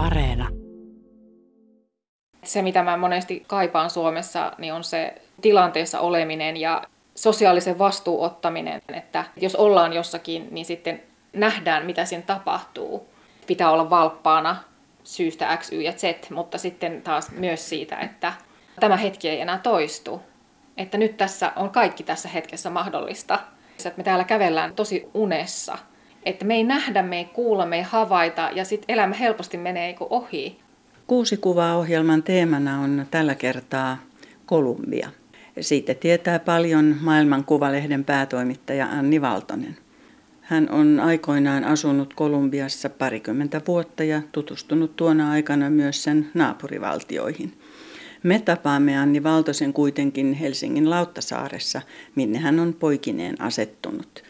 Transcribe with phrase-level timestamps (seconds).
[0.00, 0.48] Areena.
[2.44, 6.82] Se, mitä mä monesti kaipaan Suomessa, niin on se tilanteessa oleminen ja
[7.14, 11.02] sosiaalisen vastuuottaminen, että jos ollaan jossakin, niin sitten
[11.32, 13.08] nähdään, mitä siinä tapahtuu.
[13.46, 14.56] Pitää olla valppaana
[15.04, 18.32] syystä X, Y ja Z, mutta sitten taas myös siitä, että
[18.80, 20.22] tämä hetki ei enää toistu.
[20.76, 23.38] Että nyt tässä on kaikki tässä hetkessä mahdollista.
[23.76, 25.78] Että me täällä kävellään tosi unessa.
[26.24, 29.96] Että me ei nähdä, me ei kuulla, me ei havaita ja sitten elämä helposti menee
[30.00, 30.58] ohi.
[31.06, 33.98] Kuusi kuvaa ohjelman teemana on tällä kertaa
[34.46, 35.10] Kolumbia.
[35.60, 39.76] Siitä tietää paljon maailman kuvalehden päätoimittaja Anni Valtonen.
[40.40, 47.52] Hän on aikoinaan asunut Kolumbiassa parikymmentä vuotta ja tutustunut tuona aikana myös sen naapurivaltioihin.
[48.22, 51.82] Me tapaamme Anni Valtosen kuitenkin Helsingin Lauttasaaressa,
[52.14, 54.22] minne hän on poikineen asettunut.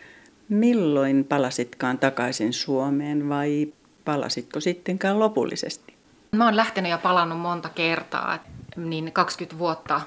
[0.51, 3.73] Milloin palasitkaan takaisin Suomeen vai
[4.05, 5.95] palasitko sittenkään lopullisesti?
[6.33, 8.39] Mä oon lähtenyt ja palannut monta kertaa,
[8.77, 10.01] niin 20 vuotta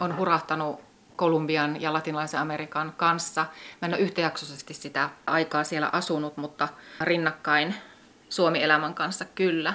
[0.00, 0.80] on hurahtanut
[1.16, 3.46] Kolumbian ja latinalaisen Amerikan kanssa.
[3.82, 6.68] Mä en ole yhtäjaksoisesti sitä aikaa siellä asunut, mutta
[7.00, 7.74] rinnakkain
[8.28, 9.74] Suomi-elämän kanssa kyllä.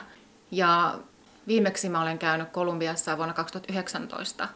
[0.51, 0.99] Ja
[1.47, 4.47] viimeksi mä olen käynyt Kolumbiassa vuonna 2019.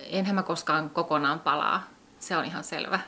[0.00, 1.82] Enhän mä koskaan kokonaan palaa,
[2.18, 3.00] se on ihan selvä.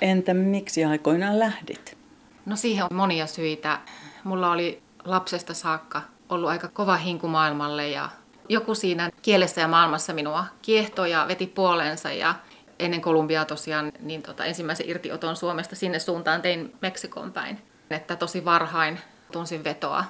[0.00, 1.98] Entä miksi aikoinaan lähdit?
[2.46, 3.78] No siihen on monia syitä.
[4.24, 8.08] Mulla oli lapsesta saakka ollut aika kova hinku maailmalle ja
[8.48, 12.34] joku siinä kielessä ja maailmassa minua kiehtoi ja veti puoleensa ja
[12.78, 17.58] ennen Kolumbiaa tosiaan niin tota, ensimmäisen irtioton Suomesta sinne suuntaan tein Meksikon päin.
[17.90, 18.98] Että tosi varhain
[19.32, 20.04] tunsin vetoa.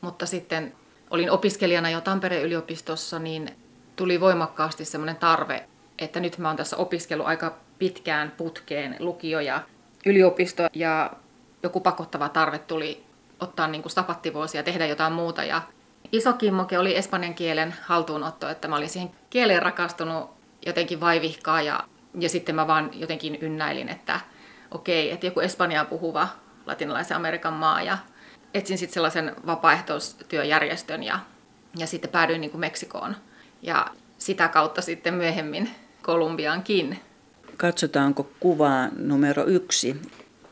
[0.00, 0.72] Mutta sitten
[1.10, 3.56] olin opiskelijana jo Tampereen yliopistossa, niin
[3.96, 5.66] tuli voimakkaasti semmoinen tarve,
[5.98, 9.62] että nyt mä oon tässä opiskellut aika pitkään putkeen lukio ja
[10.06, 11.10] yliopisto ja
[11.62, 13.04] joku pakottava tarve tuli
[13.40, 15.44] ottaa niin kuin sapattivuosia ja tehdä jotain muuta.
[15.44, 15.62] Ja
[16.12, 20.30] iso kimmoke oli espanjan kielen haltuunotto, että mä olin siihen kieleen rakastunut
[20.66, 21.80] jotenkin vaivihkaa ja,
[22.18, 24.20] ja sitten mä vaan jotenkin ynnäilin, että
[24.70, 26.28] okei, että joku espanjaa puhuva
[26.66, 27.98] latinalaisen Amerikan maa ja
[28.54, 31.18] etsin sitten sellaisen vapaaehtoistyöjärjestön ja,
[31.78, 33.16] ja sitten päädyin niin kuin Meksikoon
[33.62, 33.86] ja
[34.18, 35.70] sitä kautta sitten myöhemmin
[36.02, 37.00] Kolumbiaankin.
[37.56, 40.02] Katsotaanko kuvaa numero yksi.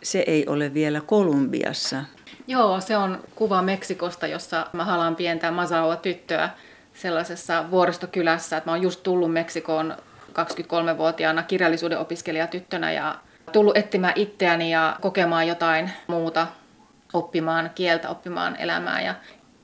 [0.02, 2.04] Se ei ole vielä Kolumbiassa.
[2.46, 6.50] Joo, se on kuva Meksikosta, jossa mä halaan pientä Masaua tyttöä
[6.94, 8.56] sellaisessa vuoristokylässä.
[8.56, 9.96] Että mä oon just tullut Meksikoon
[10.30, 13.14] 23-vuotiaana kirjallisuuden opiskelijatyttönä ja
[13.52, 16.46] tullut etsimään itseäni ja kokemaan jotain muuta,
[17.12, 19.02] oppimaan kieltä, oppimaan elämää.
[19.02, 19.14] Ja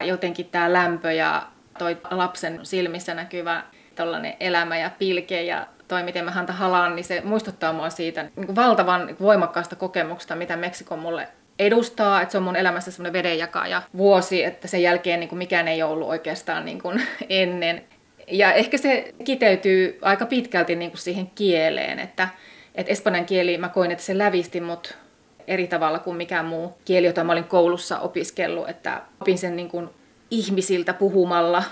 [0.07, 1.47] jotenkin tämä lämpö ja
[1.79, 3.63] toi lapsen silmissä näkyvä
[4.41, 8.57] elämä ja pilke ja toi, miten mä häntä halaan, niin se muistuttaa mua siitä niin
[8.57, 14.45] valtavan voimakkaasta kokemuksesta, mitä Meksiko mulle edustaa, että se on mun elämässä semmoinen vedenjakaja vuosi,
[14.45, 17.85] että sen jälkeen niin kuin mikään ei ollut oikeastaan niin kuin ennen.
[18.31, 22.29] Ja ehkä se kiteytyy aika pitkälti niin kuin siihen kieleen, että,
[22.75, 24.99] että espanjan kieli mä koin, että se lävisti mut
[25.47, 29.69] eri tavalla kuin mikään muu kieli, jota mä olin koulussa opiskellut, että opin sen niin
[29.69, 29.89] kuin
[30.31, 31.63] ihmisiltä puhumalla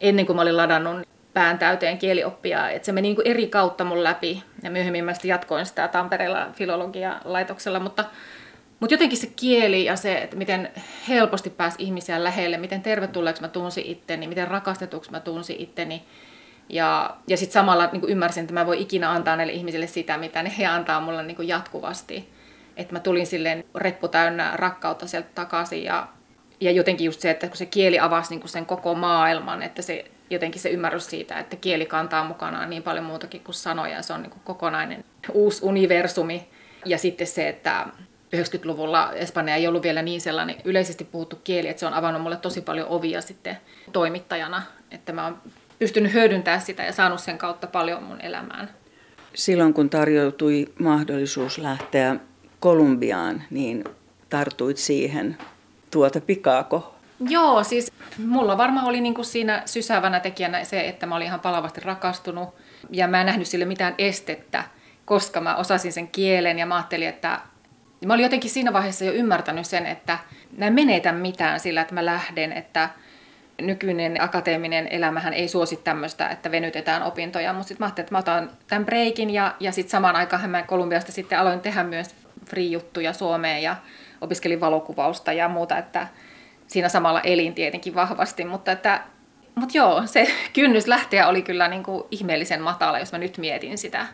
[0.00, 1.08] ennen kuin mä olin ladannut
[1.38, 2.70] pään täyteen kielioppia.
[2.70, 6.48] Että se meni niin kuin eri kautta mun läpi ja myöhemmin mä jatkoin sitä Tampereella
[6.52, 8.04] filologia-laitoksella, mutta
[8.80, 10.70] mutta jotenkin se kieli ja se, että miten
[11.08, 16.02] helposti pääsi ihmisiä lähelle, miten tervetulleeksi mä tunsin itteni, miten rakastetuksi mä tunsin itteni.
[16.68, 20.42] Ja, ja sitten samalla niin ymmärsin, että mä voi ikinä antaa näille ihmisille sitä, mitä
[20.42, 22.32] ne he antaa mulle niin jatkuvasti.
[22.76, 26.08] Että mä tulin silleen reppu täynnä rakkautta sieltä takaisin ja,
[26.60, 30.04] ja jotenkin just se, että kun se kieli avasi niin sen koko maailman, että se
[30.30, 34.12] jotenkin se ymmärrys siitä, että kieli kantaa mukanaan niin paljon muutakin kuin sanoja ja se
[34.12, 36.48] on niin kokonainen uusi universumi.
[36.84, 37.86] Ja sitten se, että
[38.36, 42.36] 90-luvulla Espanja ei ollut vielä niin sellainen yleisesti puhuttu kieli, että se on avannut mulle
[42.36, 43.56] tosi paljon ovia sitten
[43.92, 45.38] toimittajana, että mä oon
[45.78, 48.70] pystynyt hyödyntämään sitä ja saanut sen kautta paljon mun elämään.
[49.34, 52.16] Silloin kun tarjoutui mahdollisuus lähteä
[52.60, 53.84] Kolumbiaan, niin
[54.30, 55.36] tartuit siihen
[55.90, 56.94] tuota pikaako?
[57.20, 57.92] Joo, siis
[58.26, 62.54] mulla varmaan oli niinku siinä sysävänä tekijänä se, että mä olin ihan palavasti rakastunut
[62.90, 64.64] ja mä en nähnyt sille mitään estettä,
[65.04, 67.40] koska mä osasin sen kielen ja mä ajattelin, että
[68.06, 70.18] Mä olin jotenkin siinä vaiheessa jo ymmärtänyt sen, että
[70.58, 72.88] mä en menetä mitään sillä, että mä lähden, että
[73.60, 78.18] nykyinen akateeminen elämähän ei suosi tämmöistä, että venytetään opintoja, mutta sitten mä ajattelin, että mä
[78.18, 82.14] otan tämän breikin ja, ja sitten samaan aikaan mä Kolumbiasta sitten aloin tehdä myös
[82.46, 83.76] free-juttuja Suomeen ja
[84.20, 86.06] opiskelin valokuvausta ja muuta, että
[86.68, 89.02] siinä samalla elin tietenkin vahvasti, mutta että
[89.54, 93.78] mutta joo, se kynnys lähteä oli kyllä niin kuin ihmeellisen matala, jos mä nyt mietin
[93.78, 94.06] sitä.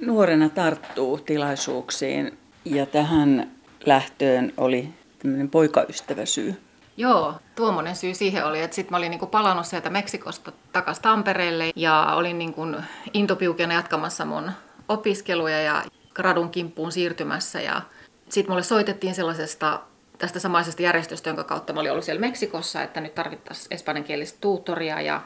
[0.00, 3.50] Nuorena tarttuu tilaisuuksiin ja tähän
[3.86, 4.88] lähtöön oli
[5.18, 6.60] tämmöinen poikaystäväsyy.
[6.96, 11.70] Joo, tuommoinen syy siihen oli, että sitten mä olin niinku palannut sieltä Meksikosta takaisin Tampereelle
[11.76, 12.66] ja olin niinku
[13.14, 14.50] intopiukena jatkamassa mun
[14.88, 15.84] opiskeluja ja
[16.14, 17.60] gradun kimppuun siirtymässä.
[17.60, 17.82] Ja
[18.28, 19.80] sitten mulle soitettiin sellaisesta
[20.22, 25.00] tästä samaisesta järjestöstä, jonka kautta mä olin ollut siellä Meksikossa, että nyt tarvittaisiin espanjankielistä tuutoria
[25.00, 25.22] ja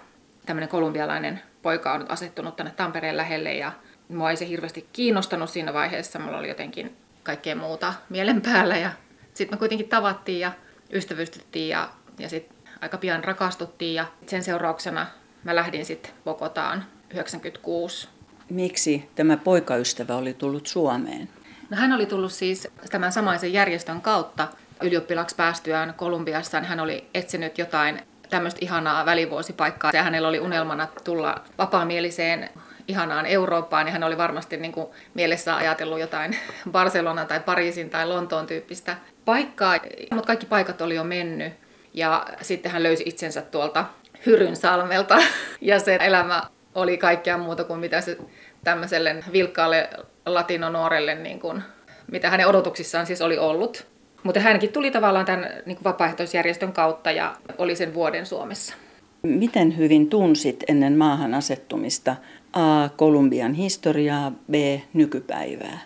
[0.47, 3.73] tämmöinen kolumbialainen poika on nyt asettunut tänne Tampereen lähelle ja
[4.09, 6.19] mua ei se hirveästi kiinnostanut siinä vaiheessa.
[6.19, 8.91] Mulla oli jotenkin kaikkea muuta mielen päällä ja
[9.35, 10.53] sitten me kuitenkin tavattiin ja
[10.93, 15.07] ystävystyttiin ja, ja sitten aika pian rakastuttiin ja sen seurauksena
[15.45, 18.09] mä lähdin sitten Bogotaan 96.
[18.51, 21.29] Miksi tämä poikaystävä oli tullut Suomeen?
[21.71, 24.49] No hän oli tullut siis tämän samaisen järjestön kautta
[24.83, 26.61] ylioppilaksi päästyään Kolumbiassa.
[26.61, 32.51] Hän oli etsinyt jotain tämmöistä ihanaa välivuosipaikkaa ja hänellä oli unelmana tulla vapaamieliseen
[32.89, 36.37] ihanaan Eurooppaan, niin hän oli varmasti niin kuin mielessä ajatellut jotain
[36.71, 39.79] Barcelona tai Pariisin tai Lontoon tyyppistä paikkaa,
[40.11, 41.53] mutta kaikki paikat oli jo mennyt.
[41.95, 43.85] Ja sitten hän löysi itsensä tuolta
[44.27, 45.19] Hyryn salmelta,
[45.61, 46.43] ja se elämä
[46.75, 48.19] oli kaikkea muuta kuin mitä se
[48.65, 49.91] tämmöiselle vilkkaalle
[50.27, 51.63] latinonuorelle, niin kuin,
[52.11, 53.87] mitä hänen odotuksissaan siis oli ollut.
[54.27, 58.75] Mutta hänkin tuli tavallaan tämän niin kuin vapaaehtoisjärjestön kautta ja oli sen vuoden Suomessa.
[59.23, 62.17] Miten hyvin tunsit ennen maahan asettumista
[62.53, 62.89] A.
[62.97, 64.55] Kolumbian historiaa, B.
[64.93, 65.79] nykypäivää?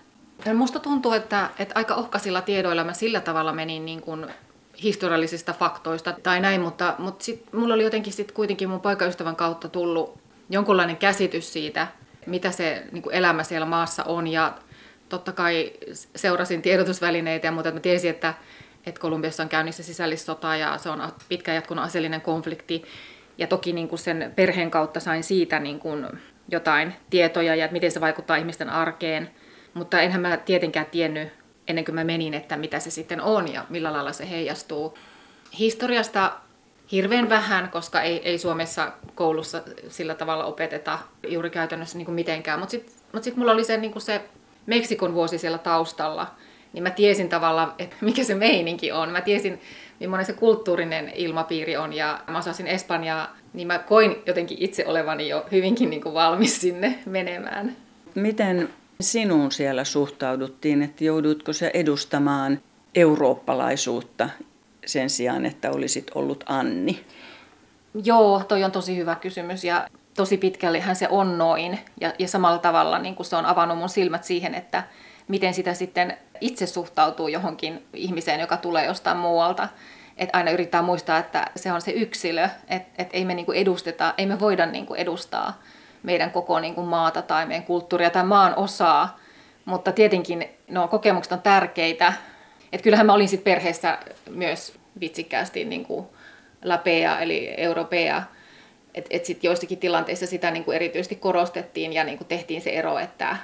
[0.55, 4.27] Musta tuntuu, että, että aika ohkaisilla tiedoilla mä sillä tavalla menin niin kuin
[4.83, 9.69] historiallisista faktoista tai näin, mutta, mutta sit, mulla oli jotenkin sit kuitenkin mun poikaystävän kautta
[9.69, 10.19] tullut
[10.51, 11.87] jonkunlainen käsitys siitä,
[12.27, 14.53] mitä se niin kuin elämä siellä maassa on ja
[15.11, 15.73] totta kai
[16.17, 18.35] seurasin tiedotusvälineitä ja muuta, mä tiesin, että,
[18.87, 22.85] että Kolumbiassa on käynnissä sisällissota ja se on pitkään jatkunut aseellinen konflikti
[23.39, 26.07] ja toki niin kuin sen perheen kautta sain siitä niin kuin
[26.49, 29.31] jotain tietoja ja miten se vaikuttaa ihmisten arkeen.
[29.75, 31.29] Mutta enhän mä tietenkään tiennyt
[31.69, 34.99] ennen kuin mä menin, että mitä se sitten on ja millä lailla se heijastuu.
[35.59, 36.33] Historiasta
[36.93, 40.99] hirveän vähän, koska ei, ei Suomessa koulussa sillä tavalla opeteta
[41.29, 42.59] juuri käytännössä niin kuin mitenkään.
[42.59, 44.21] Mutta sitten mut sit mulla oli se, niin kuin se
[44.71, 46.35] Meksikon vuosi siellä taustalla,
[46.73, 49.11] niin mä tiesin tavallaan, että mikä se meininki on.
[49.11, 49.61] Mä tiesin,
[50.01, 55.29] millainen se kulttuurinen ilmapiiri on ja mä osasin Espanjaa, niin mä koin jotenkin itse olevani
[55.29, 57.77] jo hyvinkin niin kuin valmis sinne menemään.
[58.15, 58.69] Miten
[59.01, 62.61] sinuun siellä suhtauduttiin, että joudutko se edustamaan
[62.95, 64.29] eurooppalaisuutta
[64.87, 67.05] sen sijaan, että olisit ollut Anni?
[68.05, 69.89] Joo, toi on tosi hyvä kysymys ja
[70.21, 71.79] tosi pitkälle hän se on noin.
[72.01, 74.83] Ja, ja samalla tavalla niin kuin se on avannut mun silmät siihen, että
[75.29, 79.69] miten sitä sitten itse suhtautuu johonkin ihmiseen, joka tulee jostain muualta.
[80.19, 84.15] Että aina yrittää muistaa, että se on se yksilö, että et ei me niinku edusteta,
[84.19, 85.63] ei me voida niinku edustaa
[86.03, 89.19] meidän koko niinku maata tai meidän kulttuuria tai maan osaa.
[89.65, 92.13] Mutta tietenkin no, kokemukset on tärkeitä.
[92.73, 93.99] Että kyllähän mä olin sitten perheessä
[94.31, 96.15] myös vitsikkäästi niinku
[96.65, 98.23] lapea eli europea.
[98.95, 103.37] Että et sitten joissakin tilanteissa sitä niinku erityisesti korostettiin ja niinku tehtiin se ero, että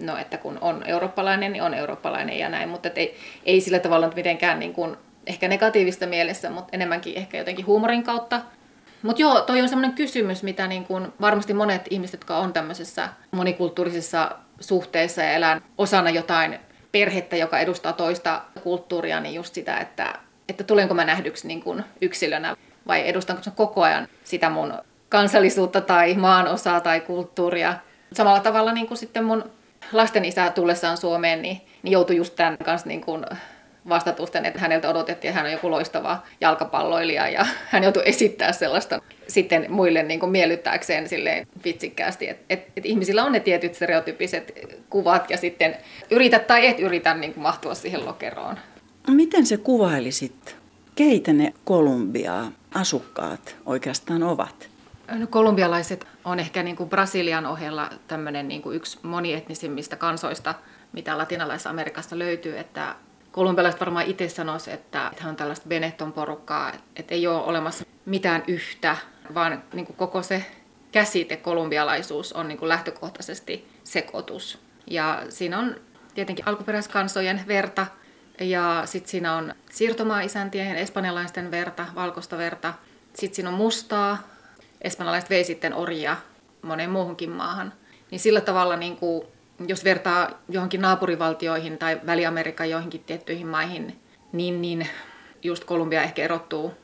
[0.00, 3.16] no että kun on eurooppalainen, niin on eurooppalainen ja näin, mutta ei,
[3.46, 4.96] ei sillä tavalla mitenkään niin kuin,
[5.26, 8.40] ehkä negatiivista mielessä, mutta enemmänkin ehkä jotenkin huumorin kautta.
[9.02, 13.08] Mutta joo, toi on semmoinen kysymys, mitä niin kuin varmasti monet ihmiset, jotka on tämmöisessä
[13.30, 16.58] monikulttuurisessa suhteessa ja elää osana jotain
[16.92, 20.14] perhettä, joka edustaa toista kulttuuria, niin just sitä, että,
[20.48, 24.74] että tulenko mä nähdyksi niin kuin yksilönä vai edustanko mä koko ajan sitä mun
[25.08, 27.74] kansallisuutta tai maanosaa tai kulttuuria.
[28.12, 29.50] Samalla tavalla niin kuin sitten mun
[29.92, 33.24] lasten isä tullessaan Suomeen, niin, niin joutui just tämän kanssa niin kuin
[33.88, 39.02] vastatusten, että häneltä odotettiin, että hän on joku loistava jalkapalloilija ja hän joutui esittää sellaista
[39.28, 44.52] sitten muille niin kuin miellyttääkseen silleen vitsikkäästi, että, että, että ihmisillä on ne tietyt stereotypiset
[44.90, 45.76] kuvat ja sitten
[46.10, 48.58] yrität tai et yritä niin kuin mahtua siihen lokeroon.
[49.08, 50.55] Miten se kuvailisit,
[50.96, 54.68] keitä ne Kolumbiaa asukkaat oikeastaan ovat?
[55.10, 60.54] No, kolumbialaiset on ehkä niin kuin Brasilian ohella tämmöinen niin kuin yksi monietnisimmistä kansoista,
[60.92, 62.94] mitä latinalaisessa Amerikassa löytyy, että
[63.32, 68.96] kolumbialaiset varmaan itse sanoisi, että hän on tällaista Benetton-porukkaa, että ei ole olemassa mitään yhtä,
[69.34, 70.46] vaan niin kuin koko se
[70.92, 74.58] käsite kolumbialaisuus on niin kuin lähtökohtaisesti sekoitus.
[74.86, 75.76] Ja siinä on
[76.14, 77.86] tietenkin alkuperäiskansojen verta,
[78.40, 82.74] ja sitten siinä on siirtomaa-isäntien ja espanjalaisten verta, valkoista verta.
[83.14, 84.28] Sitten siinä on mustaa,
[84.82, 86.16] espanjalaiset vei sitten orjia
[86.62, 87.72] moneen muuhunkin maahan.
[88.10, 89.26] Niin sillä tavalla, niin kuin,
[89.66, 94.00] jos vertaa johonkin naapurivaltioihin tai Väli-Amerikan joihinkin tiettyihin maihin,
[94.32, 94.88] niin, niin
[95.42, 96.74] just Kolumbia ehkä erottuu.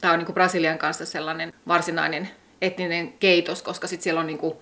[0.00, 2.30] Tämä on niin kuin Brasilian kanssa sellainen varsinainen
[2.62, 4.54] etninen keitos, koska sitten siellä on niin kuin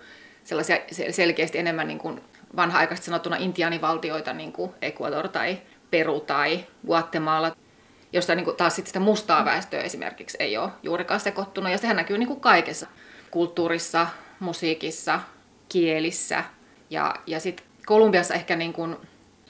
[0.44, 0.76] sellaisia
[1.10, 2.20] selkeästi enemmän niin kuin
[2.56, 5.58] vanha-aikaisesti sanottuna intiaanivaltioita, niin kuin Ecuador tai
[5.90, 7.56] Peru tai Guatemala.
[8.12, 11.72] josta niin kuin taas sit sitä mustaa väestöä esimerkiksi ei ole juurikaan sekoittunut.
[11.72, 12.86] Ja sehän näkyy niin kuin kaikessa
[13.30, 14.06] kulttuurissa,
[14.40, 15.20] musiikissa,
[15.68, 16.44] kielissä.
[16.90, 18.96] Ja, ja sitten Kolumbiassa ehkä niin kuin,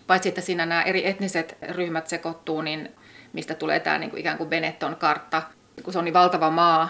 [0.06, 2.88] paitsi että siinä nämä eri etniset ryhmät sekoittuu, niin
[3.32, 5.42] mistä tulee tämä niin kuin ikään kuin Benetton kartta,
[5.82, 6.88] kun se on niin valtava maa,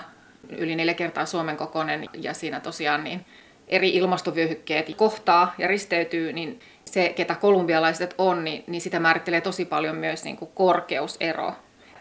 [0.49, 3.27] yli neljä kertaa Suomen kokoinen ja siinä tosiaan niin
[3.69, 6.61] eri ilmastovyöhykkeet kohtaa ja risteytyy, niin
[6.93, 11.53] se, ketä kolumbialaiset on, niin, niin sitä määrittelee tosi paljon myös niin kuin korkeusero.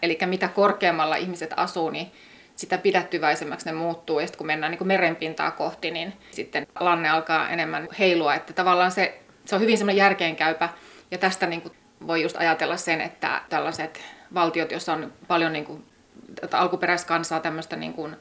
[0.01, 2.11] Eli mitä korkeammalla ihmiset asuu, niin
[2.55, 4.19] sitä pidättyväisemmäksi ne muuttuu.
[4.19, 8.35] Ja sitten kun mennään niin merenpintaa kohti, niin sitten lanne alkaa enemmän heilua.
[8.35, 10.69] Että tavallaan se, se on hyvin semmoinen järkeenkäypä.
[11.11, 11.73] Ja tästä niin kuin
[12.07, 14.01] voi just ajatella sen, että tällaiset
[14.33, 15.85] valtiot, joissa on paljon niin kuin,
[16.51, 18.15] alkuperäiskansaa, tämmöistä niin kuin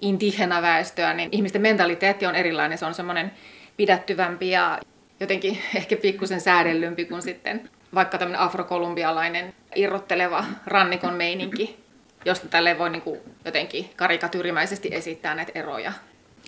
[0.00, 2.78] indigena väestöä, niin ihmisten mentaliteetti on erilainen.
[2.78, 3.32] Se on semmoinen
[3.76, 4.78] pidättyvämpi ja
[5.20, 11.84] jotenkin ehkä pikkusen säädellympi kuin sitten vaikka tämmöinen afrokolumbialainen irrotteleva rannikon meininki,
[12.24, 15.92] josta tälle voi niin kuin jotenkin karikatyyrimäisesti esittää näitä eroja.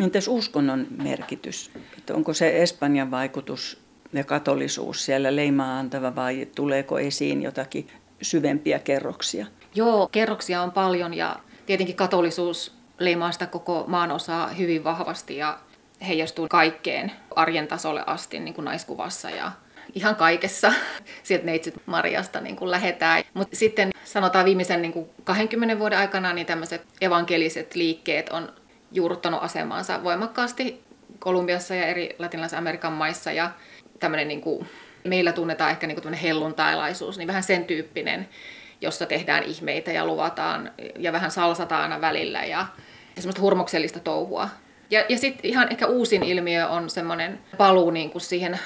[0.00, 1.70] Entäs uskonnon merkitys?
[1.98, 3.80] Että onko se Espanjan vaikutus
[4.12, 7.88] ja katolisuus siellä leimaa antava vai tuleeko esiin jotakin
[8.22, 9.46] syvempiä kerroksia?
[9.74, 11.36] Joo, kerroksia on paljon ja
[11.66, 15.58] tietenkin katolisuus leimaa sitä koko maan osaa hyvin vahvasti ja
[16.08, 19.52] heijastuu kaikkeen arjen tasolle asti niin kuin naiskuvassa ja
[19.94, 20.72] ihan kaikessa.
[21.22, 23.22] Sieltä neitsyt Mariasta niin kuin lähetään.
[23.34, 28.52] Mutta sitten sanotaan viimeisen niin kuin 20 vuoden aikana niin tämmöiset evankeliset liikkeet on
[28.92, 30.82] juurruttanut asemaansa voimakkaasti
[31.18, 33.32] Kolumbiassa ja eri latinalaisen Amerikan maissa.
[33.32, 33.50] Ja
[34.00, 34.68] tämmöinen niin kuin,
[35.04, 38.28] meillä tunnetaan ehkä niin kuin helluntailaisuus, niin vähän sen tyyppinen,
[38.80, 42.66] jossa tehdään ihmeitä ja luvataan ja vähän salsataan aina välillä ja,
[43.16, 44.48] ja semmoista hurmoksellista touhua.
[44.90, 48.60] Ja, ja sitten ihan ehkä uusin ilmiö on semmoinen paluu niin kuin siihen,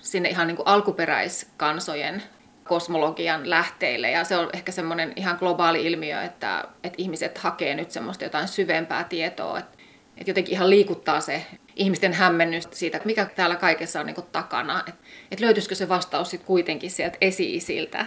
[0.00, 2.22] sinne ihan niin kuin alkuperäiskansojen
[2.64, 4.10] kosmologian lähteille.
[4.10, 8.48] Ja se on ehkä semmoinen ihan globaali ilmiö, että, että ihmiset hakee nyt semmoista jotain
[8.48, 9.58] syvempää tietoa.
[9.58, 9.78] Että,
[10.16, 11.46] että jotenkin ihan liikuttaa se
[11.76, 14.84] ihmisten hämmennys siitä, mikä täällä kaikessa on niin kuin takana.
[14.86, 18.06] Että, että löytyisikö se vastaus sitten kuitenkin sieltä esi-isiltä.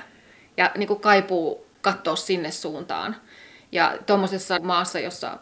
[0.57, 3.15] Ja niin kuin kaipuu katsoa sinne suuntaan.
[3.71, 5.39] Ja tuommoisessa maassa, jossa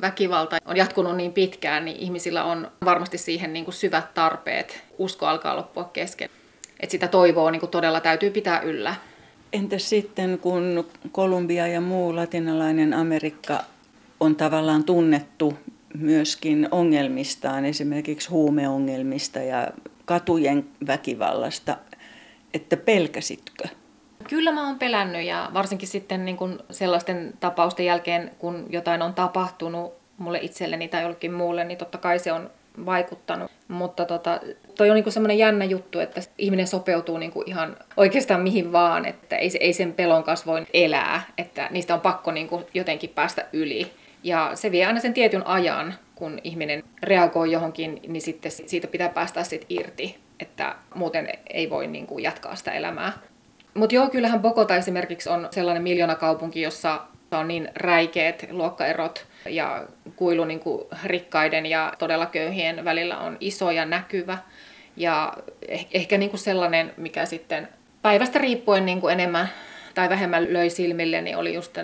[0.00, 4.82] väkivalta on jatkunut niin pitkään, niin ihmisillä on varmasti siihen niin kuin syvät tarpeet.
[4.98, 6.30] Usko alkaa loppua kesken.
[6.80, 8.94] Että sitä toivoa niin kuin todella täytyy pitää yllä.
[9.52, 13.64] Entäs sitten, kun Kolumbia ja muu latinalainen Amerikka
[14.20, 15.54] on tavallaan tunnettu
[15.94, 19.70] myöskin ongelmistaan, esimerkiksi huumeongelmista ja
[20.04, 21.76] katujen väkivallasta,
[22.54, 23.68] että pelkäsitkö?
[24.28, 29.14] Kyllä mä oon pelännyt ja varsinkin sitten niin kun sellaisten tapausten jälkeen, kun jotain on
[29.14, 32.50] tapahtunut mulle itselleni tai jollekin muulle, niin totta kai se on
[32.86, 33.50] vaikuttanut.
[33.68, 34.40] Mutta tota,
[34.76, 39.36] toi on niin semmoinen jännä juttu, että ihminen sopeutuu niin ihan oikeastaan mihin vaan, että
[39.36, 43.92] ei, ei sen pelon kanssa voi elää, että niistä on pakko niin jotenkin päästä yli.
[44.22, 49.08] Ja se vie aina sen tietyn ajan, kun ihminen reagoi johonkin, niin sitten siitä pitää
[49.08, 53.12] päästä sitten irti, että muuten ei voi niin jatkaa sitä elämää.
[53.76, 59.84] Mutta joo, kyllähän Bogota esimerkiksi on sellainen miljoonakaupunki, jossa on niin räikeät luokkaerot ja
[60.16, 64.38] kuilu niin kuin rikkaiden ja todella köyhien välillä on iso ja näkyvä.
[64.96, 65.32] Ja
[65.68, 67.68] eh- ehkä niin kuin sellainen, mikä sitten
[68.02, 69.48] päivästä riippuen niin kuin enemmän
[69.94, 71.78] tai vähemmän löi silmille, niin oli just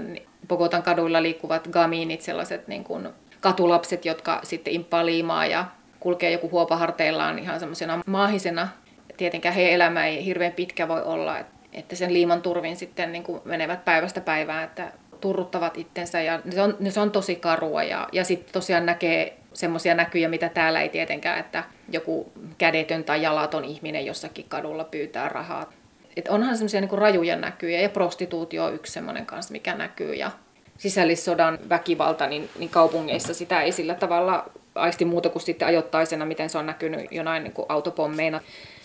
[0.49, 3.09] Bogotan kaduilla liikkuvat gaminit, sellaiset niin kuin
[3.41, 5.65] katulapset, jotka sitten imppaa liimaa ja
[6.01, 8.69] kulkee joku huopaharteillaan ihan semmoisena maahisena.
[9.17, 11.62] Tietenkään heidän elämä ei hirveän pitkä voi olla, että
[11.93, 16.77] sen liiman turvin sitten niin kuin menevät päivästä päivään, että turruttavat itsensä ja se on,
[16.89, 21.39] se on tosi karua ja, ja sitten tosiaan näkee semmoisia näkyjä, mitä täällä ei tietenkään,
[21.39, 25.73] että joku kädetön tai jalaton ihminen jossakin kadulla pyytää rahaa.
[26.17, 30.31] Et onhan semmoisia niin rajuja näkyjä ja prostituutio on yksi semmoinen kanssa, mikä näkyy ja
[30.79, 36.51] sisällissodan väkivalta, niin, niin kaupungeissa sitä ei sillä tavalla aisti muuta kuin sitten ajoittaisena, miten
[36.51, 38.41] se on näkynyt jonain niin autopommeina.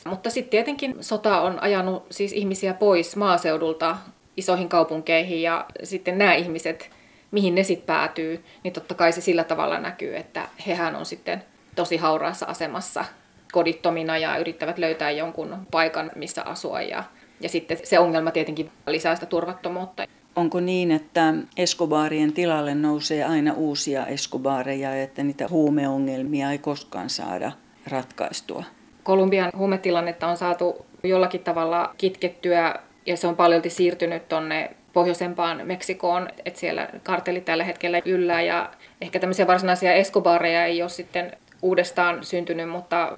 [0.08, 3.98] Mutta sitten tietenkin sota on ajanut siis ihmisiä pois maaseudulta
[4.38, 6.90] isoihin kaupunkeihin ja sitten nämä ihmiset,
[7.32, 11.44] mihin ne sitten päätyy, niin totta kai se sillä tavalla näkyy, että hehän on sitten
[11.76, 13.06] tosi hauraassa asemassa
[13.52, 17.04] kodittomina ja yrittävät löytää jonkun paikan, missä asua ja,
[17.42, 20.04] ja sitten se ongelma tietenkin lisää sitä turvattomuutta.
[20.36, 27.52] Onko niin, että Escobarien tilalle nousee aina uusia Escobareja, että niitä huumeongelmia ei koskaan saada
[27.88, 28.64] ratkaistua?
[29.08, 36.30] Kolumbian huumetilannetta on saatu jollakin tavalla kitkettyä ja se on paljolti siirtynyt tuonne pohjoisempaan Meksikoon,
[36.46, 38.70] että siellä kartelli tällä hetkellä yllää ja
[39.02, 43.18] ehkä tämmöisiä varsinaisia Escobareja ei ole sitten uudestaan syntynyt, mutta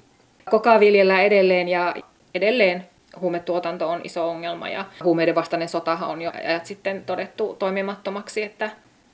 [0.50, 1.94] kokaa viljellään edelleen ja
[2.34, 2.86] edelleen
[3.20, 8.70] huumetuotanto on iso ongelma ja huumeiden vastainen sotahan on jo ajat sitten todettu toimimattomaksi, että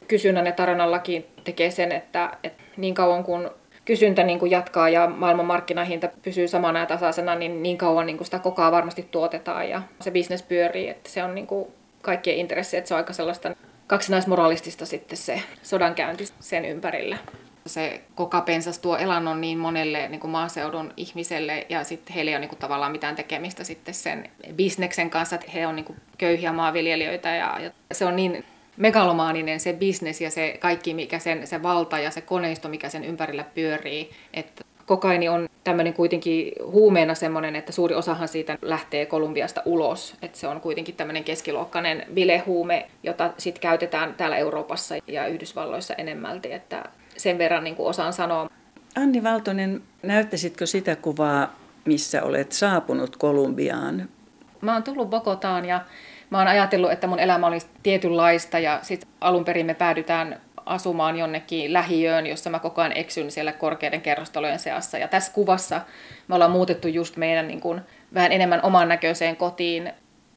[0.08, 3.48] kysynnän ja tarjonnan laki tekee sen, että, että niin kauan kuin
[3.86, 8.16] kysyntä niin kuin jatkaa ja maailman markkinahinta pysyy samana ja tasaisena, niin niin kauan niin
[8.16, 11.68] kuin sitä kokaa varmasti tuotetaan ja se bisnes pyörii, että se on niin kuin
[12.02, 17.18] kaikkien intressi, että se on aika sellaista kaksinaismoralistista sitten se sodankäynti sen ympärillä.
[17.66, 22.40] Se kokapensas tuo elannon niin monelle niin kuin maaseudun ihmiselle ja sitten heillä ei ole
[22.40, 26.52] niin kuin tavallaan mitään tekemistä sitten sen bisneksen kanssa, että he on niin kuin köyhiä
[26.52, 28.44] maanviljelijöitä ja, ja se on niin
[28.76, 33.04] megalomaaninen se bisnes ja se kaikki, mikä sen, se valta ja se koneisto, mikä sen
[33.04, 34.10] ympärillä pyörii.
[34.34, 40.14] Että kokaini on tämmöinen kuitenkin huumeena semmoinen, että suuri osahan siitä lähtee Kolumbiasta ulos.
[40.22, 46.52] Että se on kuitenkin tämmöinen keskiluokkainen bilehuume, jota sitten käytetään täällä Euroopassa ja Yhdysvalloissa enemmälti.
[46.52, 46.84] Että
[47.16, 48.50] sen verran niin kuin osaan sanoa.
[48.96, 54.08] Anni Valtonen, näyttäisitkö sitä kuvaa, missä olet saapunut Kolumbiaan?
[54.60, 55.80] Mä oon tullut Bogotaan ja
[56.30, 61.16] mä oon ajatellut, että mun elämä olisi tietynlaista ja sitten alun perin me päädytään asumaan
[61.16, 64.98] jonnekin lähiöön, jossa mä koko ajan eksyn siellä korkeiden kerrostalojen seassa.
[64.98, 65.80] Ja tässä kuvassa
[66.28, 67.80] me ollaan muutettu just meidän niin kuin,
[68.14, 69.92] vähän enemmän oman näköiseen kotiin,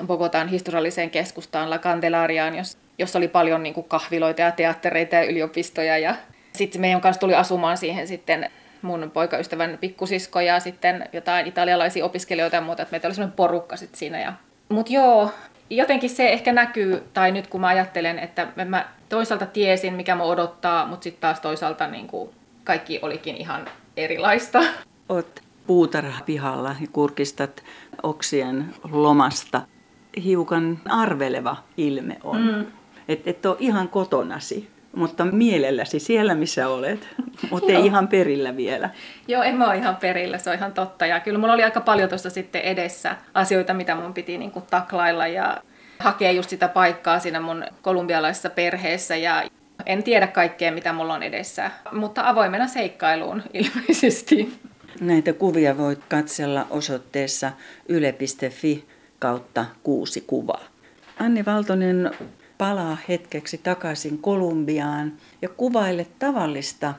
[0.07, 2.53] Bogotan historialliseen keskustaan La Candelariaan,
[2.97, 5.97] jossa oli paljon niin kuin kahviloita ja teattereita ja yliopistoja.
[5.97, 6.15] Ja
[6.53, 8.49] sitten meidän kanssa tuli asumaan siihen sitten
[8.81, 13.77] mun poikaystävän pikkusisko ja sitten jotain italialaisia opiskelijoita ja muuta, että meitä oli semmoinen porukka
[13.77, 14.19] sitten siinä.
[14.19, 14.33] Ja...
[14.69, 15.31] Mutta joo,
[15.69, 20.23] jotenkin se ehkä näkyy, tai nyt kun mä ajattelen, että mä toisaalta tiesin, mikä mä
[20.23, 22.29] odottaa, mutta sitten taas toisaalta niin kuin
[22.63, 23.65] kaikki olikin ihan
[23.97, 24.61] erilaista.
[25.09, 27.63] Oot puutarhapihalla ja kurkistat
[28.03, 29.61] oksien lomasta.
[30.23, 32.41] Hiukan arveleva ilme on.
[32.41, 32.65] Mm.
[33.07, 37.07] Et, et ole ihan kotonasi, mutta mielelläsi siellä, missä olet,
[37.51, 38.89] mutta ei ihan perillä vielä.
[39.27, 41.05] Joo, en mä ole ihan perillä, se on ihan totta.
[41.05, 44.65] Ja kyllä mulla oli aika paljon tuossa sitten edessä asioita, mitä mun piti niin kuin
[44.69, 45.61] taklailla ja
[45.99, 49.43] hakea just sitä paikkaa siinä mun kolumbialaisessa perheessä ja
[49.85, 54.59] en tiedä kaikkea, mitä mulla on edessä, mutta avoimena seikkailuun ilmeisesti.
[55.01, 57.51] Näitä kuvia voit katsella osoitteessa
[57.89, 58.85] yle.fi
[59.19, 60.63] kautta kuusi kuvaa.
[61.19, 62.11] Anni Valtonen
[62.59, 66.93] palaa hetkeksi takaisin Kolumbiaan ja kuvaile tavallista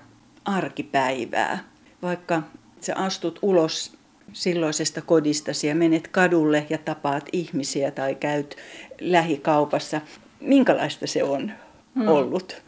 [0.45, 1.59] arkipäivää.
[2.03, 2.43] Vaikka
[2.81, 3.97] sä astut ulos
[4.33, 8.57] silloisesta kodistasi ja menet kadulle ja tapaat ihmisiä tai käyt
[9.01, 10.01] lähikaupassa.
[10.41, 11.53] Minkälaista se on
[11.95, 12.09] hmm.
[12.09, 12.63] ollut?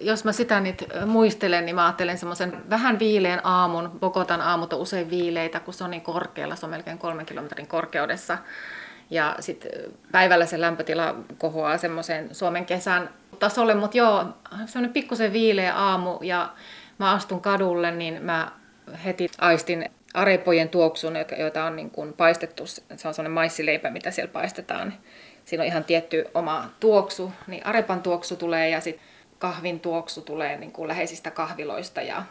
[0.00, 3.90] Jos mä sitä nyt muistelen, niin mä ajattelen semmoisen vähän viileän aamun.
[4.00, 7.66] Bogotan aamut on usein viileitä, kun se on niin korkealla, se on melkein kolmen kilometrin
[7.66, 8.38] korkeudessa.
[9.12, 9.72] Ja sitten
[10.12, 14.24] päivällä se lämpötila kohoaa semmoisen Suomen kesän tasolle, mutta joo,
[14.66, 16.52] semmoinen pikkusen viileä aamu ja
[16.98, 18.52] mä astun kadulle, niin mä
[19.04, 24.32] heti aistin arepojen tuoksun, joita on niin kuin paistettu, se on sellainen maissileipä, mitä siellä
[24.32, 24.94] paistetaan.
[25.44, 29.06] Siinä on ihan tietty oma tuoksu, niin arepan tuoksu tulee ja sitten
[29.38, 32.22] kahvin tuoksu tulee niin kuin läheisistä kahviloista ja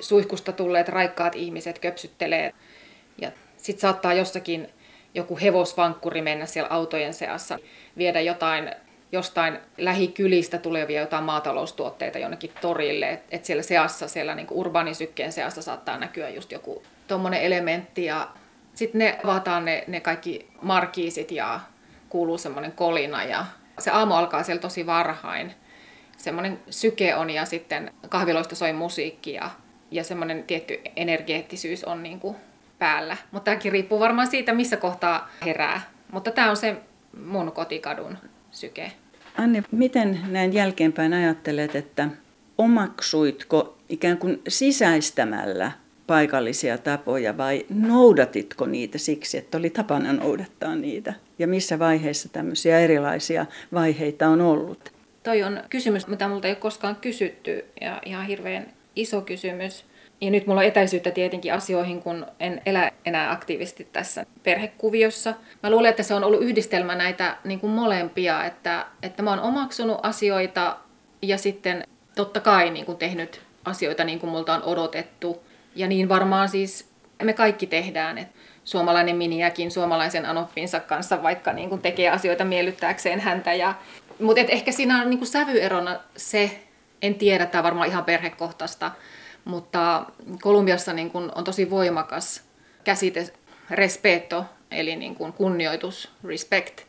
[0.00, 2.52] suihkusta tulleet raikkaat ihmiset köpsyttelee.
[3.20, 4.68] Ja sitten saattaa jossakin
[5.14, 7.58] joku hevosvankkuri mennä siellä autojen seassa,
[7.96, 8.70] viedä jotain
[9.12, 13.10] jostain lähikylistä tulevia jotain maataloustuotteita jonnekin torille.
[13.10, 18.04] Että et siellä seassa, siellä niin urbaanisykkeen seassa saattaa näkyä just joku tuommoinen elementti.
[18.04, 18.28] Ja
[18.74, 21.60] sitten ne avataan ne, ne kaikki markiisit ja
[22.08, 23.24] kuuluu semmoinen kolina.
[23.24, 23.44] Ja
[23.78, 25.54] se aamu alkaa siellä tosi varhain.
[26.16, 29.50] Semmoinen syke on ja sitten kahviloista soi musiikki ja,
[29.90, 32.36] ja semmoinen tietty energeettisyys on niin kuin
[32.82, 33.16] päällä.
[33.30, 35.80] Mutta tämäkin riippuu varmaan siitä, missä kohtaa herää.
[36.12, 36.76] Mutta tämä on se
[37.26, 38.18] mun kotikadun
[38.50, 38.92] syke.
[39.38, 42.08] Anne, miten näin jälkeenpäin ajattelet, että
[42.58, 45.72] omaksuitko ikään kuin sisäistämällä
[46.06, 51.14] paikallisia tapoja vai noudatitko niitä siksi, että oli tapana noudattaa niitä?
[51.38, 54.92] Ja missä vaiheessa tämmöisiä erilaisia vaiheita on ollut?
[55.22, 58.66] Toi on kysymys, mitä multa ei ole koskaan kysytty ja ihan hirveän
[58.96, 59.84] iso kysymys.
[60.22, 65.34] Ja nyt mulla on etäisyyttä tietenkin asioihin, kun en elä enää aktiivisesti tässä perhekuviossa.
[65.62, 69.40] Mä luulen, että se on ollut yhdistelmä näitä niin kuin molempia, että, että mä oon
[69.40, 70.76] omaksunut asioita
[71.22, 75.42] ja sitten totta kai niin kuin tehnyt asioita niin kuin multa on odotettu.
[75.74, 76.90] Ja niin varmaan siis
[77.22, 83.20] me kaikki tehdään, että suomalainen miniäkin suomalaisen anoppinsa kanssa vaikka niin kuin tekee asioita miellyttääkseen
[83.20, 83.54] häntä.
[83.54, 83.74] Ja,
[84.20, 86.60] mutta ehkä siinä on niin kuin sävyerona se,
[87.02, 88.90] en tiedä, tämä varmaan ihan perhekohtaista,
[89.44, 90.06] mutta
[90.42, 92.42] Kolumbiassa niin kuin on tosi voimakas
[92.84, 93.32] käsite
[93.70, 96.80] respeto, eli niin kuin kunnioitus, respect,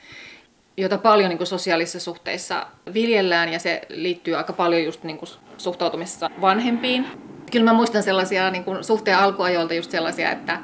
[0.77, 5.29] jota paljon niin kuin sosiaalisissa suhteissa viljellään ja se liittyy aika paljon just niin kuin
[5.57, 7.05] suhtautumisessa vanhempiin.
[7.51, 10.59] Kyllä mä muistan sellaisia niin kuin suhteen alkuajoilta just sellaisia, että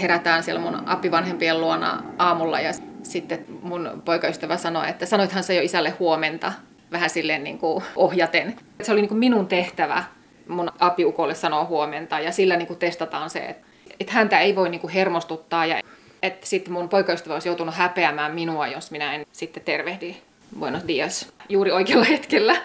[0.00, 5.62] herätään siellä mun appivanhempien luona aamulla ja sitten mun poikaystävä sanoi, että sanoithan se jo
[5.62, 6.52] isälle huomenta
[6.92, 8.56] vähän silleen niin kuin ohjaten.
[8.82, 10.04] Se oli niin kuin minun tehtävä
[10.48, 13.66] mun apiukolle sanoa huomenta ja sillä niin kuin testataan se, että,
[14.00, 15.80] että häntä ei voi niin kuin hermostuttaa ja
[16.22, 20.16] että sitten mun poikaystävä olisi joutunut häpeämään minua, jos minä en sitten tervehdi
[20.58, 22.56] buenos dias juuri oikealla hetkellä.